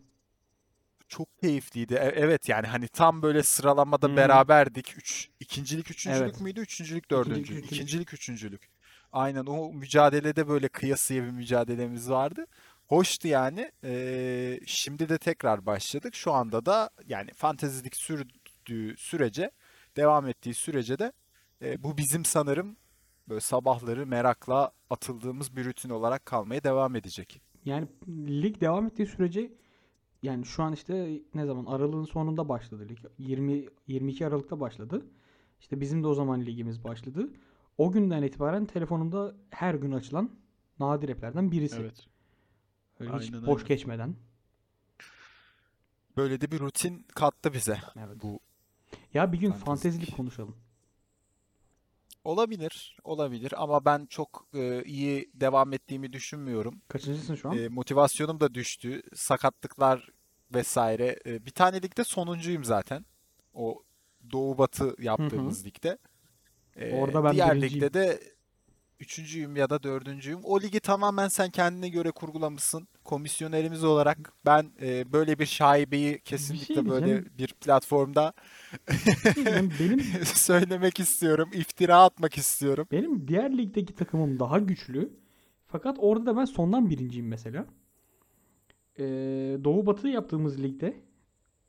[1.08, 1.94] Çok keyifliydi.
[1.94, 4.16] E- Evet yani hani tam böyle sıralamada Hı.
[4.16, 4.94] beraberdik.
[4.98, 6.40] Üç, ikincilik üçüncülük Evet.
[6.40, 6.60] müydü?
[6.60, 7.48] Üçüncülük İkincilik, dördüncülük.
[7.50, 7.72] üçüncülük.
[7.72, 8.70] İkincilik üçüncülük.
[9.12, 12.46] Aynen o mücadelede böyle kıyasıya bir mücadelemiz vardı.
[12.90, 13.70] Hoştu yani.
[13.84, 16.14] Ee, şimdi de tekrar başladık.
[16.14, 19.50] Şu anda da yani fantezilik sürdüğü sürece,
[19.96, 21.12] devam ettiği sürece de
[21.62, 22.76] e, bu bizim sanırım
[23.28, 27.40] böyle sabahları merakla atıldığımız bir rutin olarak kalmaya devam edecek.
[27.64, 27.88] Yani
[28.28, 29.52] lig devam ettiği sürece
[30.22, 32.98] yani şu an işte ne zaman aralığın sonunda başladı lig.
[33.18, 35.06] 20 22 Aralık'ta başladı.
[35.60, 37.30] İşte bizim de o zaman ligimiz başladı.
[37.78, 40.30] O günden itibaren telefonumda her gün açılan
[40.78, 41.90] nadir app'lerden birisi.
[43.00, 43.74] Öyle hiç Aynen boş öyle.
[43.74, 44.16] geçmeden.
[46.16, 47.78] Böyle de bir rutin kattı bize.
[47.96, 48.16] Evet.
[48.22, 48.40] Bu
[49.14, 49.66] Ya bir gün Fantastik.
[49.66, 50.56] fantezilik konuşalım.
[52.24, 56.80] Olabilir, olabilir ama ben çok e, iyi devam ettiğimi düşünmüyorum.
[56.88, 57.58] Kaçıncısın şu an?
[57.58, 59.02] E, motivasyonum da düştü.
[59.14, 60.08] Sakatlıklar
[60.54, 61.18] vesaire.
[61.26, 63.04] E, bir tane ligde sonuncuyum zaten.
[63.54, 63.82] O
[64.32, 65.98] Doğu Batı yaptığımız ligde.
[66.76, 67.74] E, Orada ben diğer birinciyim.
[67.74, 68.20] ligde de
[69.00, 70.40] üçüncüyüm ya da dördüncüyüm.
[70.42, 72.88] O ligi tamamen sen kendine göre kurgulamışsın.
[73.04, 77.30] Komisyonerimiz olarak ben e, böyle bir şaibeyi kesinlikle böyle diyeceğim.
[77.38, 78.32] bir platformda
[79.36, 81.50] Yani benim söylemek istiyorum.
[81.52, 82.86] İftira atmak istiyorum.
[82.92, 85.12] benim diğer ligdeki takımım daha güçlü.
[85.66, 87.66] Fakat orada da ben sondan birinciyim mesela.
[88.98, 89.04] Ee,
[89.64, 91.00] Doğu Batı yaptığımız ligde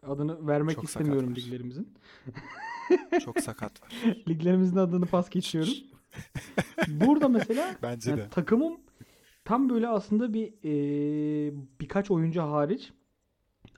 [0.03, 1.93] adını vermek Çok istemiyorum liglerimizin.
[3.23, 3.93] Çok sakat var.
[4.29, 5.73] Liglerimizin adını pas geçiyorum.
[6.87, 8.29] Burada mesela Bence yani de.
[8.29, 8.77] takımım
[9.45, 12.91] tam böyle aslında bir e, birkaç oyuncu hariç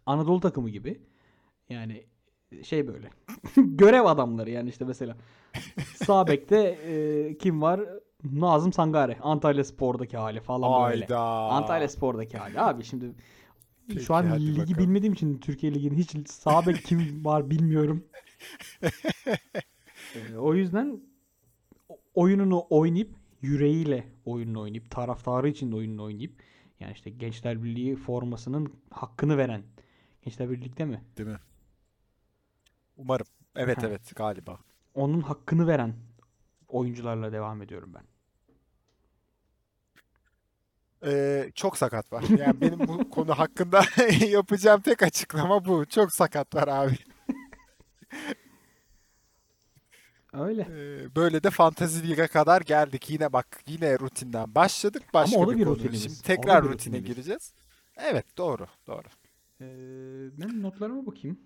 [0.06, 1.02] Anadolu takımı gibi.
[1.70, 2.06] Yani
[2.64, 3.10] şey böyle.
[3.56, 5.18] Görev adamları yani işte mesela
[5.96, 7.82] sağ bekte e, kim var?
[8.32, 9.18] Nazım Sangare.
[9.22, 11.04] Antalya Spor'daki hali falan böyle.
[11.04, 11.20] Ayda.
[11.20, 12.60] Antalya Spor'daki hali.
[12.60, 13.14] Abi şimdi
[13.88, 14.78] Peki, şu an ligi bakalım.
[14.78, 18.04] bilmediğim için Türkiye Ligi'nin hiç sağ bek kim var bilmiyorum.
[18.84, 21.02] Ee, o yüzden
[22.14, 26.44] oyununu oynayıp yüreğiyle oyununu oynayıp taraftarı için de oyununu oynayıp
[26.80, 29.64] yani işte Gençler Birliği formasının hakkını veren
[30.22, 31.04] Gençler Birlik'te mi?
[31.18, 31.40] Değil mi?
[32.98, 33.28] Umarım.
[33.56, 33.88] Evet Ha.
[33.88, 34.60] evet galiba.
[34.94, 35.96] Onun hakkını veren
[36.68, 38.04] oyuncularla devam ediyorum ben.
[41.06, 42.24] Ee, çok sakat var.
[42.38, 43.84] Yani benim bu konu hakkında
[44.30, 45.86] yapacağım tek açıklama bu.
[45.86, 46.98] Çok sakat var abi.
[50.34, 50.62] Öyle.
[50.62, 53.10] Ee, böyle de Fantasy Lig'e kadar geldik.
[53.10, 55.04] Yine bak yine rutinden başladık.
[55.14, 56.02] Başka o da bir bir rutinimiz.
[56.04, 57.06] Şimdi O da tekrar bir rutine rutinimiz.
[57.16, 57.54] gireceğiz.
[57.98, 59.08] Evet doğru doğru.
[59.62, 59.66] Ee,
[60.42, 61.40] ben notlarıma bakayım.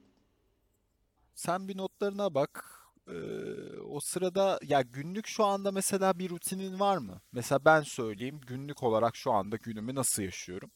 [1.36, 2.74] Sen bir notlarına bak.
[3.08, 3.14] Ee,
[3.80, 7.22] o sırada ya günlük şu anda mesela bir rutinin var mı?
[7.32, 10.72] Mesela ben söyleyeyim günlük olarak şu anda günümü nasıl yaşıyorum?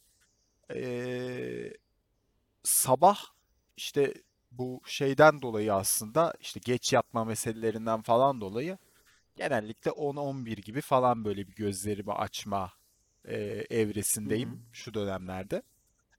[0.74, 1.74] Ee,
[2.64, 3.20] sabah
[3.78, 4.14] işte
[4.52, 8.78] bu şeyden dolayı aslında işte geç yatma meselelerinden falan dolayı
[9.36, 12.74] genellikle 10-11 gibi falan böyle bir gözlerimi açma
[13.26, 13.36] e,
[13.70, 14.60] evresindeyim Hı hı.
[14.74, 15.64] şu dönemlerde.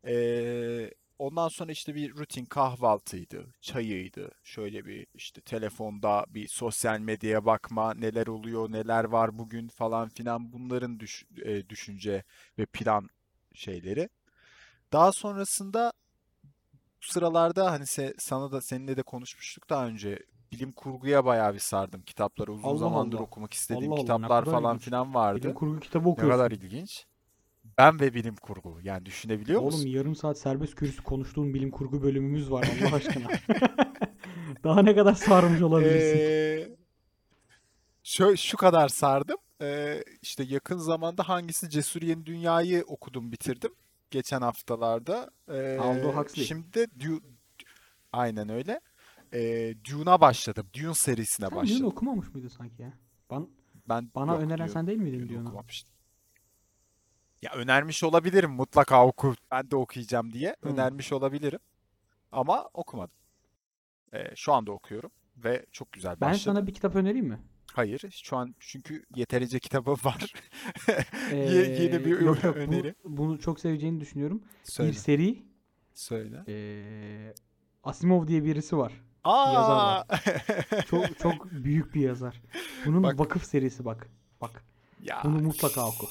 [0.06, 4.30] Ee, ondan sonra işte bir rutin kahvaltıydı, çayıydı.
[4.42, 10.52] Şöyle bir işte telefonda bir sosyal medyaya bakma, neler oluyor, neler var bugün falan filan
[10.52, 12.24] bunların düş- e, düşünce
[12.58, 13.08] ve plan
[13.54, 14.08] şeyleri.
[14.92, 15.92] Daha sonrasında
[17.06, 20.18] sıralarda hani se- sana da seninle de konuşmuştuk daha önce
[20.52, 22.52] bilim kurguya bayağı bir sardım kitapları.
[22.52, 23.24] Uzun Allah zamandır Allah.
[23.24, 24.84] okumak istediğim Allah Allah, ne kitaplar kadar falan ilginç.
[24.84, 25.42] filan vardı.
[25.42, 26.36] Bilim kurgu kitabı Ne okuyorsun.
[26.38, 27.06] kadar ilginç.
[27.78, 28.78] Ben ve bilim kurgu.
[28.82, 29.86] Yani düşünebiliyor Oğlum musun?
[29.88, 33.26] yarım saat serbest kürsü konuştuğum bilim kurgu bölümümüz var Allah aşkına.
[34.64, 36.18] Daha ne kadar sarmış olabilirsin?
[36.18, 36.68] Ee,
[38.04, 39.36] şu, şu kadar sardım.
[39.62, 43.74] Ee, işte yakın zamanda hangisi Cesur Yeni Dünya'yı okudum bitirdim.
[44.12, 45.30] Geçen haftalarda.
[45.48, 46.44] Ee, Aldous Huxley.
[46.44, 47.22] Şimdi de Du-
[48.12, 48.80] aynen öyle.
[49.32, 50.66] Ee, Dune'a başladım.
[50.82, 51.86] Dune serisine Sen Dune başladım.
[51.86, 52.92] okumamış mıydın sanki ya?
[53.30, 53.48] Ben,
[53.88, 55.42] Ben bana yok, öneren Dune- sen değil miydin Dune Dune'u?
[55.48, 55.94] okumamıştım.
[57.42, 59.34] Ya önermiş olabilirim mutlaka oku.
[59.50, 60.68] Ben de okuyacağım diye Hı.
[60.68, 61.58] önermiş olabilirim.
[62.32, 63.14] Ama okumadım.
[64.12, 66.54] Ee, şu anda okuyorum ve çok güzel Ben başladım.
[66.56, 67.38] sana bir kitap önereyim mi?
[67.72, 70.32] Hayır, şu an çünkü yeterince kitabım var.
[71.30, 72.94] Ee, Ye- Yeni bir yok yok bu- öneri.
[73.04, 74.42] bunu çok seveceğini düşünüyorum.
[74.64, 75.42] Söyle, Bir seri
[75.94, 76.44] söyle.
[76.48, 77.34] ee,
[77.84, 78.92] Asimov diye birisi var.
[79.24, 79.52] Aa!
[79.52, 80.06] yazar var.
[80.86, 82.42] Çok çok büyük bir yazar.
[82.86, 83.18] Bunun Bak.
[83.18, 84.08] vakıf serisi bak.
[84.40, 84.64] Bak.
[85.02, 86.06] Ya, Bunu mutlaka oku.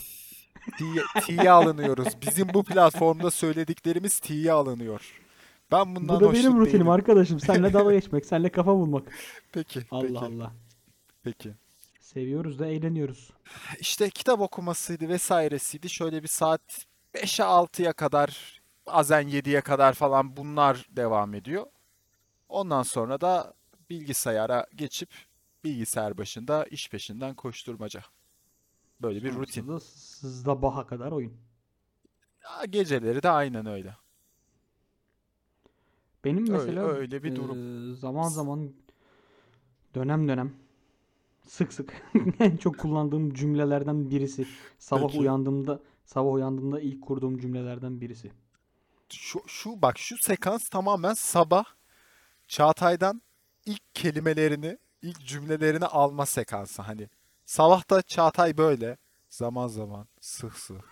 [1.25, 2.07] tiye alınıyoruz.
[2.27, 5.19] Bizim bu platformda söylediklerimiz tiye alınıyor.
[5.71, 6.89] Ben bundan Bu da benim rutinim değilim.
[6.89, 7.39] arkadaşım.
[7.39, 9.03] Seninle dalga geçmek, seninle kafa bulmak.
[9.51, 10.51] Peki, Allah peki, Allah.
[11.23, 11.53] Peki.
[11.99, 13.31] Seviyoruz da eğleniyoruz.
[13.79, 15.89] İşte kitap okumasıydı vesairesiydi.
[15.89, 21.65] Şöyle bir saat 5'e 6'ya kadar, bazen 7'ye kadar falan bunlar devam ediyor.
[22.49, 23.53] Ondan sonra da
[23.89, 25.09] bilgisayara geçip
[25.63, 28.01] bilgisayar başında iş peşinden koşturmaca.
[29.01, 29.61] Böyle bir rutin.
[29.65, 31.33] Sonrasında Sabaha kadar oyun.
[32.43, 33.95] Ya, geceleri de aynen öyle.
[36.25, 37.95] Benim Öyle- mesela öyle bir durum.
[37.95, 38.73] zaman zaman
[39.95, 40.53] dönem dönem
[41.47, 41.93] sık sık
[42.39, 44.45] en çok kullandığım cümlelerden birisi.
[44.79, 45.19] Sabah Peki.
[45.19, 48.31] uyandığımda sabah uyandığımda ilk kurduğum cümlelerden birisi.
[49.09, 51.63] Şu, şu bak şu sekans tamamen sabah
[52.47, 53.21] Çağatay'dan
[53.65, 56.81] ilk kelimelerini, ilk cümlelerini alma sekansı.
[56.81, 57.09] Hani
[57.45, 58.97] sabah da Çağatay böyle
[59.29, 60.81] zaman zaman sık sık.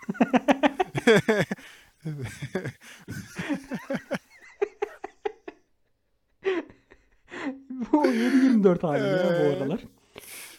[7.70, 9.56] Bu 7-24 hali ya bu Ee?
[9.56, 9.80] aralar.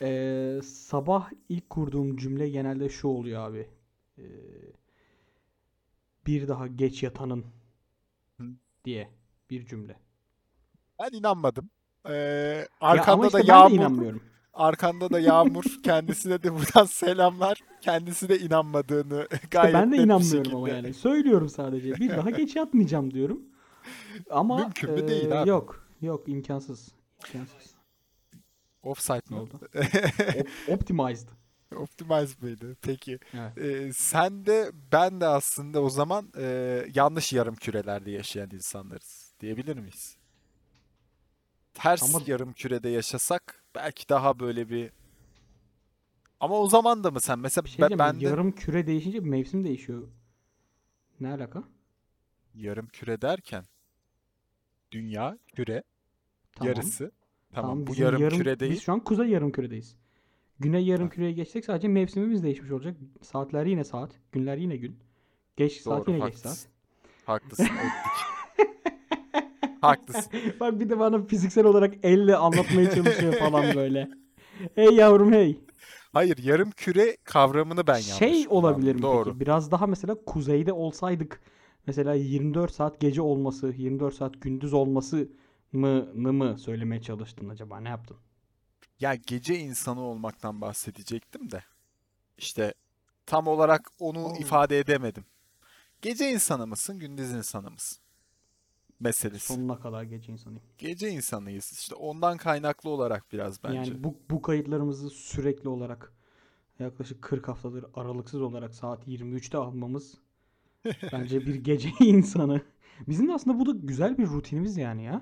[0.02, 3.70] Eee, sabah ilk kurduğum cümle genelde şu oluyor abi.
[4.18, 4.26] Eee,
[6.28, 7.46] bir daha geç yatanın
[8.86, 9.10] diye
[9.50, 9.96] bir cümle.
[11.00, 11.70] Ben inanmadım.
[12.10, 14.24] Ee, Ya arkanda işte da Yağmur, inanmıyorum.
[14.54, 15.64] arkanda da Yağmur.
[15.84, 17.60] Kendisine de buradan selamlar.
[17.82, 20.94] Kendisi de inanmadığını gayet ben de inanmıyorum ama yani.
[20.94, 21.96] Söylüyorum sadece.
[21.96, 23.42] Bir daha geç yatmayacağım diyorum.
[24.30, 25.08] Ama Mümkün mü?
[25.08, 25.50] Değil eee, abi.
[25.50, 25.88] yok.
[26.02, 26.92] Yok imkansız.
[27.28, 27.76] İmkansız.
[28.84, 29.42] Offside mı?
[29.42, 29.60] oldu?
[29.74, 31.30] Op- optimized.
[31.76, 32.76] Optimize mıydı?
[32.82, 33.20] Peki.
[33.34, 33.58] Evet.
[33.58, 36.46] Ee, sen de ben de aslında o zaman e,
[36.96, 40.18] yanlış yarım kürelerde yaşayan insanlarız diyebilir miyiz?
[41.74, 44.92] ters Ama- yarım kürede yaşasak belki daha böyle bir
[46.40, 49.20] ama o zaman da mı sen mesela Bir şey ben, ben de Yarım küre değişince
[49.20, 50.08] mevsim değişiyor.
[51.20, 51.64] Ne alaka?
[52.56, 53.66] yarım küre derken
[54.92, 55.84] dünya küre
[56.56, 56.70] Tamam.
[56.74, 57.12] yarısı
[57.54, 59.96] tamam, bu bizim yarım, küre değil Biz şu an kuzey yarım küredeyiz.
[60.60, 61.10] Güney yarım Ha.
[61.10, 62.98] küreye geçsek sadece mevsimimiz değişmiş olacak.
[63.22, 64.12] Saatler yine saat.
[64.32, 64.96] Günler yine gün.
[65.58, 66.68] Geç saat doğru yine geç saat.
[67.26, 67.76] haklısın haklısın
[69.82, 74.10] haklısın Bak bir de bana fiziksel olarak elle anlatmaya çalışıyor falan böyle.
[74.76, 75.58] Hey yavrum hey.
[76.14, 79.40] hayır yarım küre kavramını ben yanlış şey olabilir mi doğru peki?
[79.40, 81.42] Biraz daha mesela kuzeyde olsaydık
[81.88, 85.30] mesela 24 saat gece olması, 24 saat gündüz olması
[85.72, 87.80] mı mı söylemeye çalıştın acaba?
[87.80, 88.18] Ne yaptın?
[89.00, 91.64] Ya gece insanı olmaktan bahsedecektim de.
[92.38, 92.74] İşte
[93.26, 94.36] tam olarak onu Oo.
[94.40, 95.26] ifade edemedim.
[96.02, 98.02] Gece insanı mısın, gündüz insanı mısın?
[99.00, 99.54] Meselesi.
[99.54, 100.64] Sonuna kadar gece insanıyım.
[100.78, 101.72] Gece insanıyız.
[101.72, 103.92] İşte ondan kaynaklı olarak biraz bence.
[103.92, 106.14] Yani bu, bu kayıtlarımızı sürekli olarak
[106.80, 110.18] yaklaşık 40 haftadır aralıksız olarak saat 23'te almamız
[111.14, 112.62] bence bir gece insanı.
[113.08, 115.22] Bizim de aslında bu da güzel bir rutinimiz yani ya.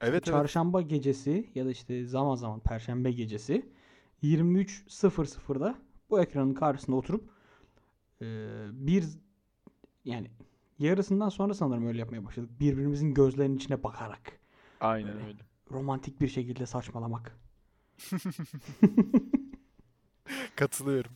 [0.00, 0.24] Evet evet.
[0.24, 3.70] Çarşamba gecesi ya da işte zaman zaman perşembe gecesi
[4.22, 5.78] 23.00'da
[6.10, 7.30] bu ekranın karşısında oturup
[8.22, 8.26] e,
[8.72, 9.04] bir
[10.04, 10.30] yani
[10.78, 12.50] yarısından sonra sanırım öyle yapmaya başladık.
[12.60, 14.40] Birbirimizin gözlerinin içine bakarak
[14.80, 15.26] Aynen Öyle.
[15.26, 15.42] öyle.
[15.70, 17.38] romantik bir şekilde saçmalamak.
[20.56, 21.12] Katılıyorum.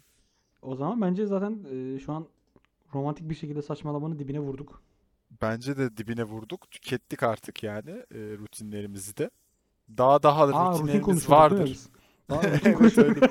[0.63, 2.27] O zaman bence zaten e, şu an
[2.95, 4.83] romantik bir şekilde saçmalamanın dibine vurduk.
[5.45, 6.71] Bence de dibine vurduk.
[6.71, 9.31] Tükettik artık yani e, rutinlerimizi de.
[9.99, 11.79] Daha daha Aa rutin rutinlerimiz vardır.
[12.31, 13.25] rutin Evet, konuşuyorduk.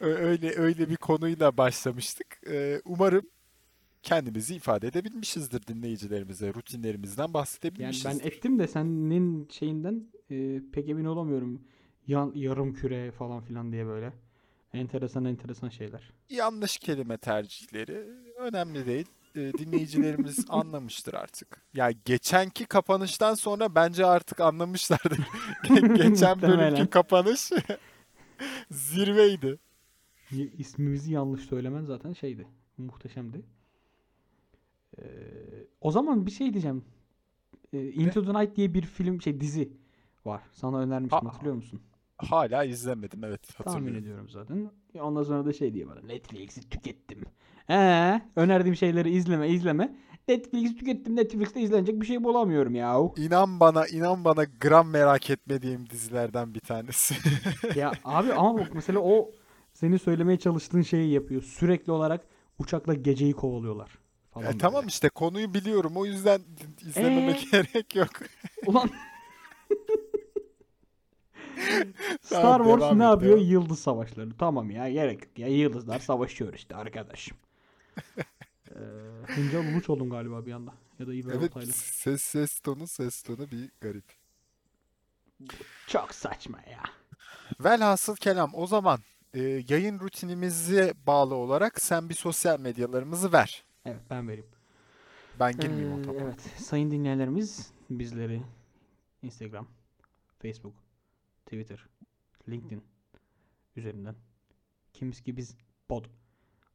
[0.00, 2.26] Ö- Öyle öyle bir konuyla başlamıştık.
[2.50, 3.24] Ee, umarım
[4.02, 6.54] kendimizi ifade edebilmişizdir dinleyicilerimize.
[6.54, 8.10] Rutinlerimizden Yani bahsedebilmişizdir.
[8.22, 11.62] ben ettim de senin şeyinden e, pek emin olamıyorum.
[12.06, 14.12] Yan, yarım küre falan filan diye böyle.
[14.72, 16.12] Enteresan enteresan şeyler.
[16.30, 18.06] Yanlış kelime tercihleri
[18.38, 19.06] önemli değil.
[19.36, 21.62] Ee, dinleyicilerimiz anlamıştır artık.
[21.74, 25.18] Ya geçenki kapanıştan sonra bence artık anlamışlardır.
[25.64, 27.50] Ge- Geçen bölümki kapanış
[28.70, 29.58] zirveydi.
[30.58, 32.46] İsmimizi yanlış söylemen zaten şeydi.
[32.78, 33.42] Muhteşemdi.
[34.98, 35.04] Ee,
[35.80, 36.84] o zaman bir şey diyeceğim.
[37.72, 39.72] Ee, Into the Night diye bir film şey dizi
[40.24, 40.42] var.
[40.52, 41.80] Sana önermiştim Ha- hatırlıyor musun?
[42.18, 44.02] Hala izlemedim evet Tahmin hatırlıyorum.
[44.02, 44.70] ediyorum zaten.
[45.00, 47.24] Ondan sonra da şey diye bana Netflix'i tükettim.
[47.70, 49.96] Ee, önerdiğim şeyleri izleme izleme.
[50.28, 51.16] Netflix'i tükettim.
[51.16, 52.96] Netflix'te izlenecek bir şey bulamıyorum ya.
[53.16, 57.14] İnan bana, inan bana gram merak etmediğim dizilerden bir tanesi.
[57.76, 59.30] ya abi ama bak mesela o
[59.72, 61.42] senin söylemeye çalıştığın şeyi yapıyor.
[61.42, 62.20] Sürekli olarak
[62.58, 63.98] uçakla geceyi kovalıyorlar.
[64.30, 65.92] Falan E, tamam işte konuyu biliyorum.
[65.96, 66.40] O yüzden
[66.80, 68.10] izlememek gerek yok.
[68.66, 68.90] Ulan
[72.22, 73.38] Star Wars ne yapıyor?
[73.38, 74.36] Yıldız savaşları.
[74.38, 75.38] Tamam ya gerek yok.
[75.38, 77.36] Ya yıldızlar savaşıyor işte arkadaşım.
[78.70, 78.74] Ee,
[79.26, 80.74] Hıncal Uluç oldum galiba bir anda.
[80.98, 81.72] Ya da İbrahim Evet, Altaylı.
[81.72, 84.04] ses ses tonu ses tonu bir garip.
[85.86, 86.82] Çok saçma ya.
[87.60, 88.98] Velhasıl kelam o zaman
[89.34, 93.64] e, yayın rutinimize bağlı olarak sen bir sosyal medyalarımızı ver.
[93.84, 94.46] Evet ben vereyim.
[95.40, 96.24] Ben girmeyeyim o Ee, topa.
[96.24, 98.42] evet sayın dinleyenlerimiz bizleri
[99.22, 99.66] Instagram,
[100.42, 100.74] Facebook,
[101.46, 101.86] Twitter,
[102.48, 102.82] LinkedIn
[103.76, 104.14] üzerinden
[104.92, 105.56] kimiski biz
[105.88, 106.04] pod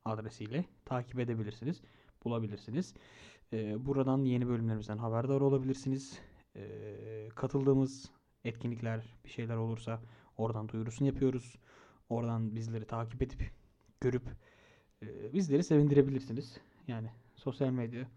[0.05, 1.81] adresiyle takip edebilirsiniz,
[2.25, 2.93] bulabilirsiniz.
[3.53, 6.19] Ee, buradan yeni bölümlerimizden haberdar olabilirsiniz.
[6.55, 8.11] Ee, katıldığımız
[8.43, 10.01] etkinlikler, bir şeyler olursa
[10.37, 11.55] oradan duyurusunu yapıyoruz.
[12.09, 13.51] Oradan bizleri takip edip
[14.01, 14.23] görüp
[15.01, 16.57] e, bizleri sevindirebilirsiniz.
[16.87, 18.07] Yani sosyal medya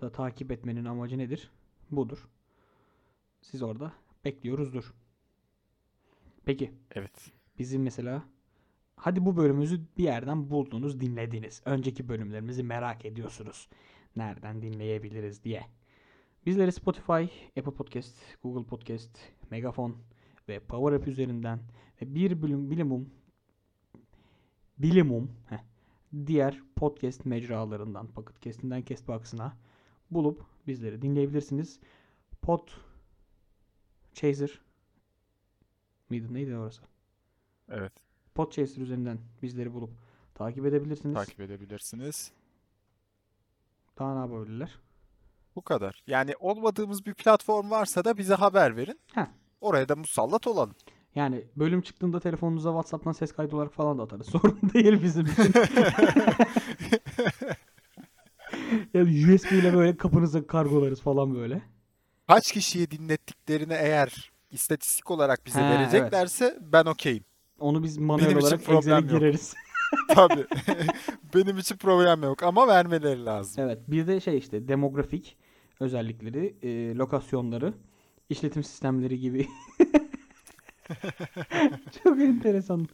[0.00, 1.50] da takip etmenin amacı nedir?
[1.90, 2.28] Budur.
[3.40, 3.92] Siz orada
[4.24, 4.94] bekliyoruzdur.
[6.44, 7.32] Peki Evet.
[7.58, 8.22] bizim mesela
[9.02, 11.62] hadi bu bölümümüzü bir yerden buldunuz, dinlediniz.
[11.64, 13.68] Önceki bölümlerimizi merak ediyorsunuz.
[14.16, 15.64] Nereden dinleyebiliriz diye.
[16.46, 17.24] Bizleri Spotify,
[17.58, 19.18] Apple Podcast, Google Podcast,
[19.50, 19.96] Megafon
[20.48, 21.60] ve Power App üzerinden
[22.02, 23.10] ve bir bölüm bilimum
[24.78, 25.64] bilimum heh,
[26.26, 29.56] diğer podcast mecralarından Pocket Cast'inden Castbox'ına
[30.10, 31.80] bulup bizleri dinleyebilirsiniz.
[32.42, 32.68] Pod
[34.14, 34.60] Chaser
[36.10, 36.34] mıydı?
[36.34, 36.82] Neydi orası?
[37.68, 38.01] Evet.
[38.34, 39.90] Podchaser üzerinden bizleri bulup
[40.34, 41.14] takip edebilirsiniz.
[41.14, 42.32] Takip edebilirsiniz.
[43.98, 44.78] Daha ne yapabilirler?
[45.56, 46.02] Bu kadar.
[46.06, 49.00] Yani olmadığımız bir platform varsa da bize haber verin.
[49.14, 49.26] Heh.
[49.60, 50.74] Oraya da musallat olalım.
[51.14, 54.26] Yani bölüm çıktığında telefonunuza WhatsApp'tan ses kaydı olarak falan da atarız.
[54.30, 55.52] Sorun değil bizim için.
[58.94, 61.62] ya USB ile böyle kapınıza kargolarız falan böyle.
[62.28, 65.78] Kaç kişiye dinlettiklerini eğer istatistik olarak bize He, evet.
[65.78, 67.24] vereceklerse ben okeyim.
[67.62, 69.54] Onu biz manuel Benim olarak Excel'e gireriz.
[70.08, 70.46] Tabii.
[71.34, 73.64] Benim için problem yok ama vermeleri lazım.
[73.64, 73.78] Evet.
[73.88, 75.36] Bir de şey işte demografik
[75.80, 77.74] özellikleri, e, lokasyonları,
[78.28, 79.48] işletim sistemleri gibi.
[82.04, 82.88] Çok enteresan.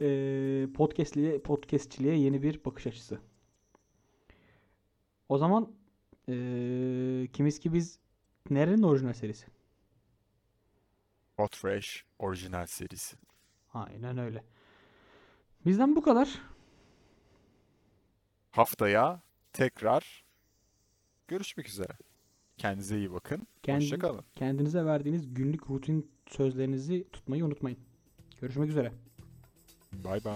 [0.00, 3.18] E, podcastliğe, podcastçiliğe yeni bir bakış açısı.
[5.28, 5.72] O zaman
[6.28, 6.34] e,
[7.32, 7.98] kimiz ki biz
[8.50, 9.46] nerenin orijinal serisi?
[11.36, 13.16] Hot Fresh orijinal serisi.
[13.76, 14.44] Aynen öyle.
[15.66, 16.40] Bizden bu kadar.
[18.50, 19.20] Haftaya
[19.52, 20.24] tekrar
[21.28, 21.92] görüşmek üzere.
[22.56, 23.46] Kendinize iyi bakın.
[23.62, 24.24] Kendi- Hoşçakalın.
[24.34, 27.78] Kendinize verdiğiniz günlük rutin sözlerinizi tutmayı unutmayın.
[28.40, 28.92] Görüşmek üzere.
[29.92, 30.32] Bye bye.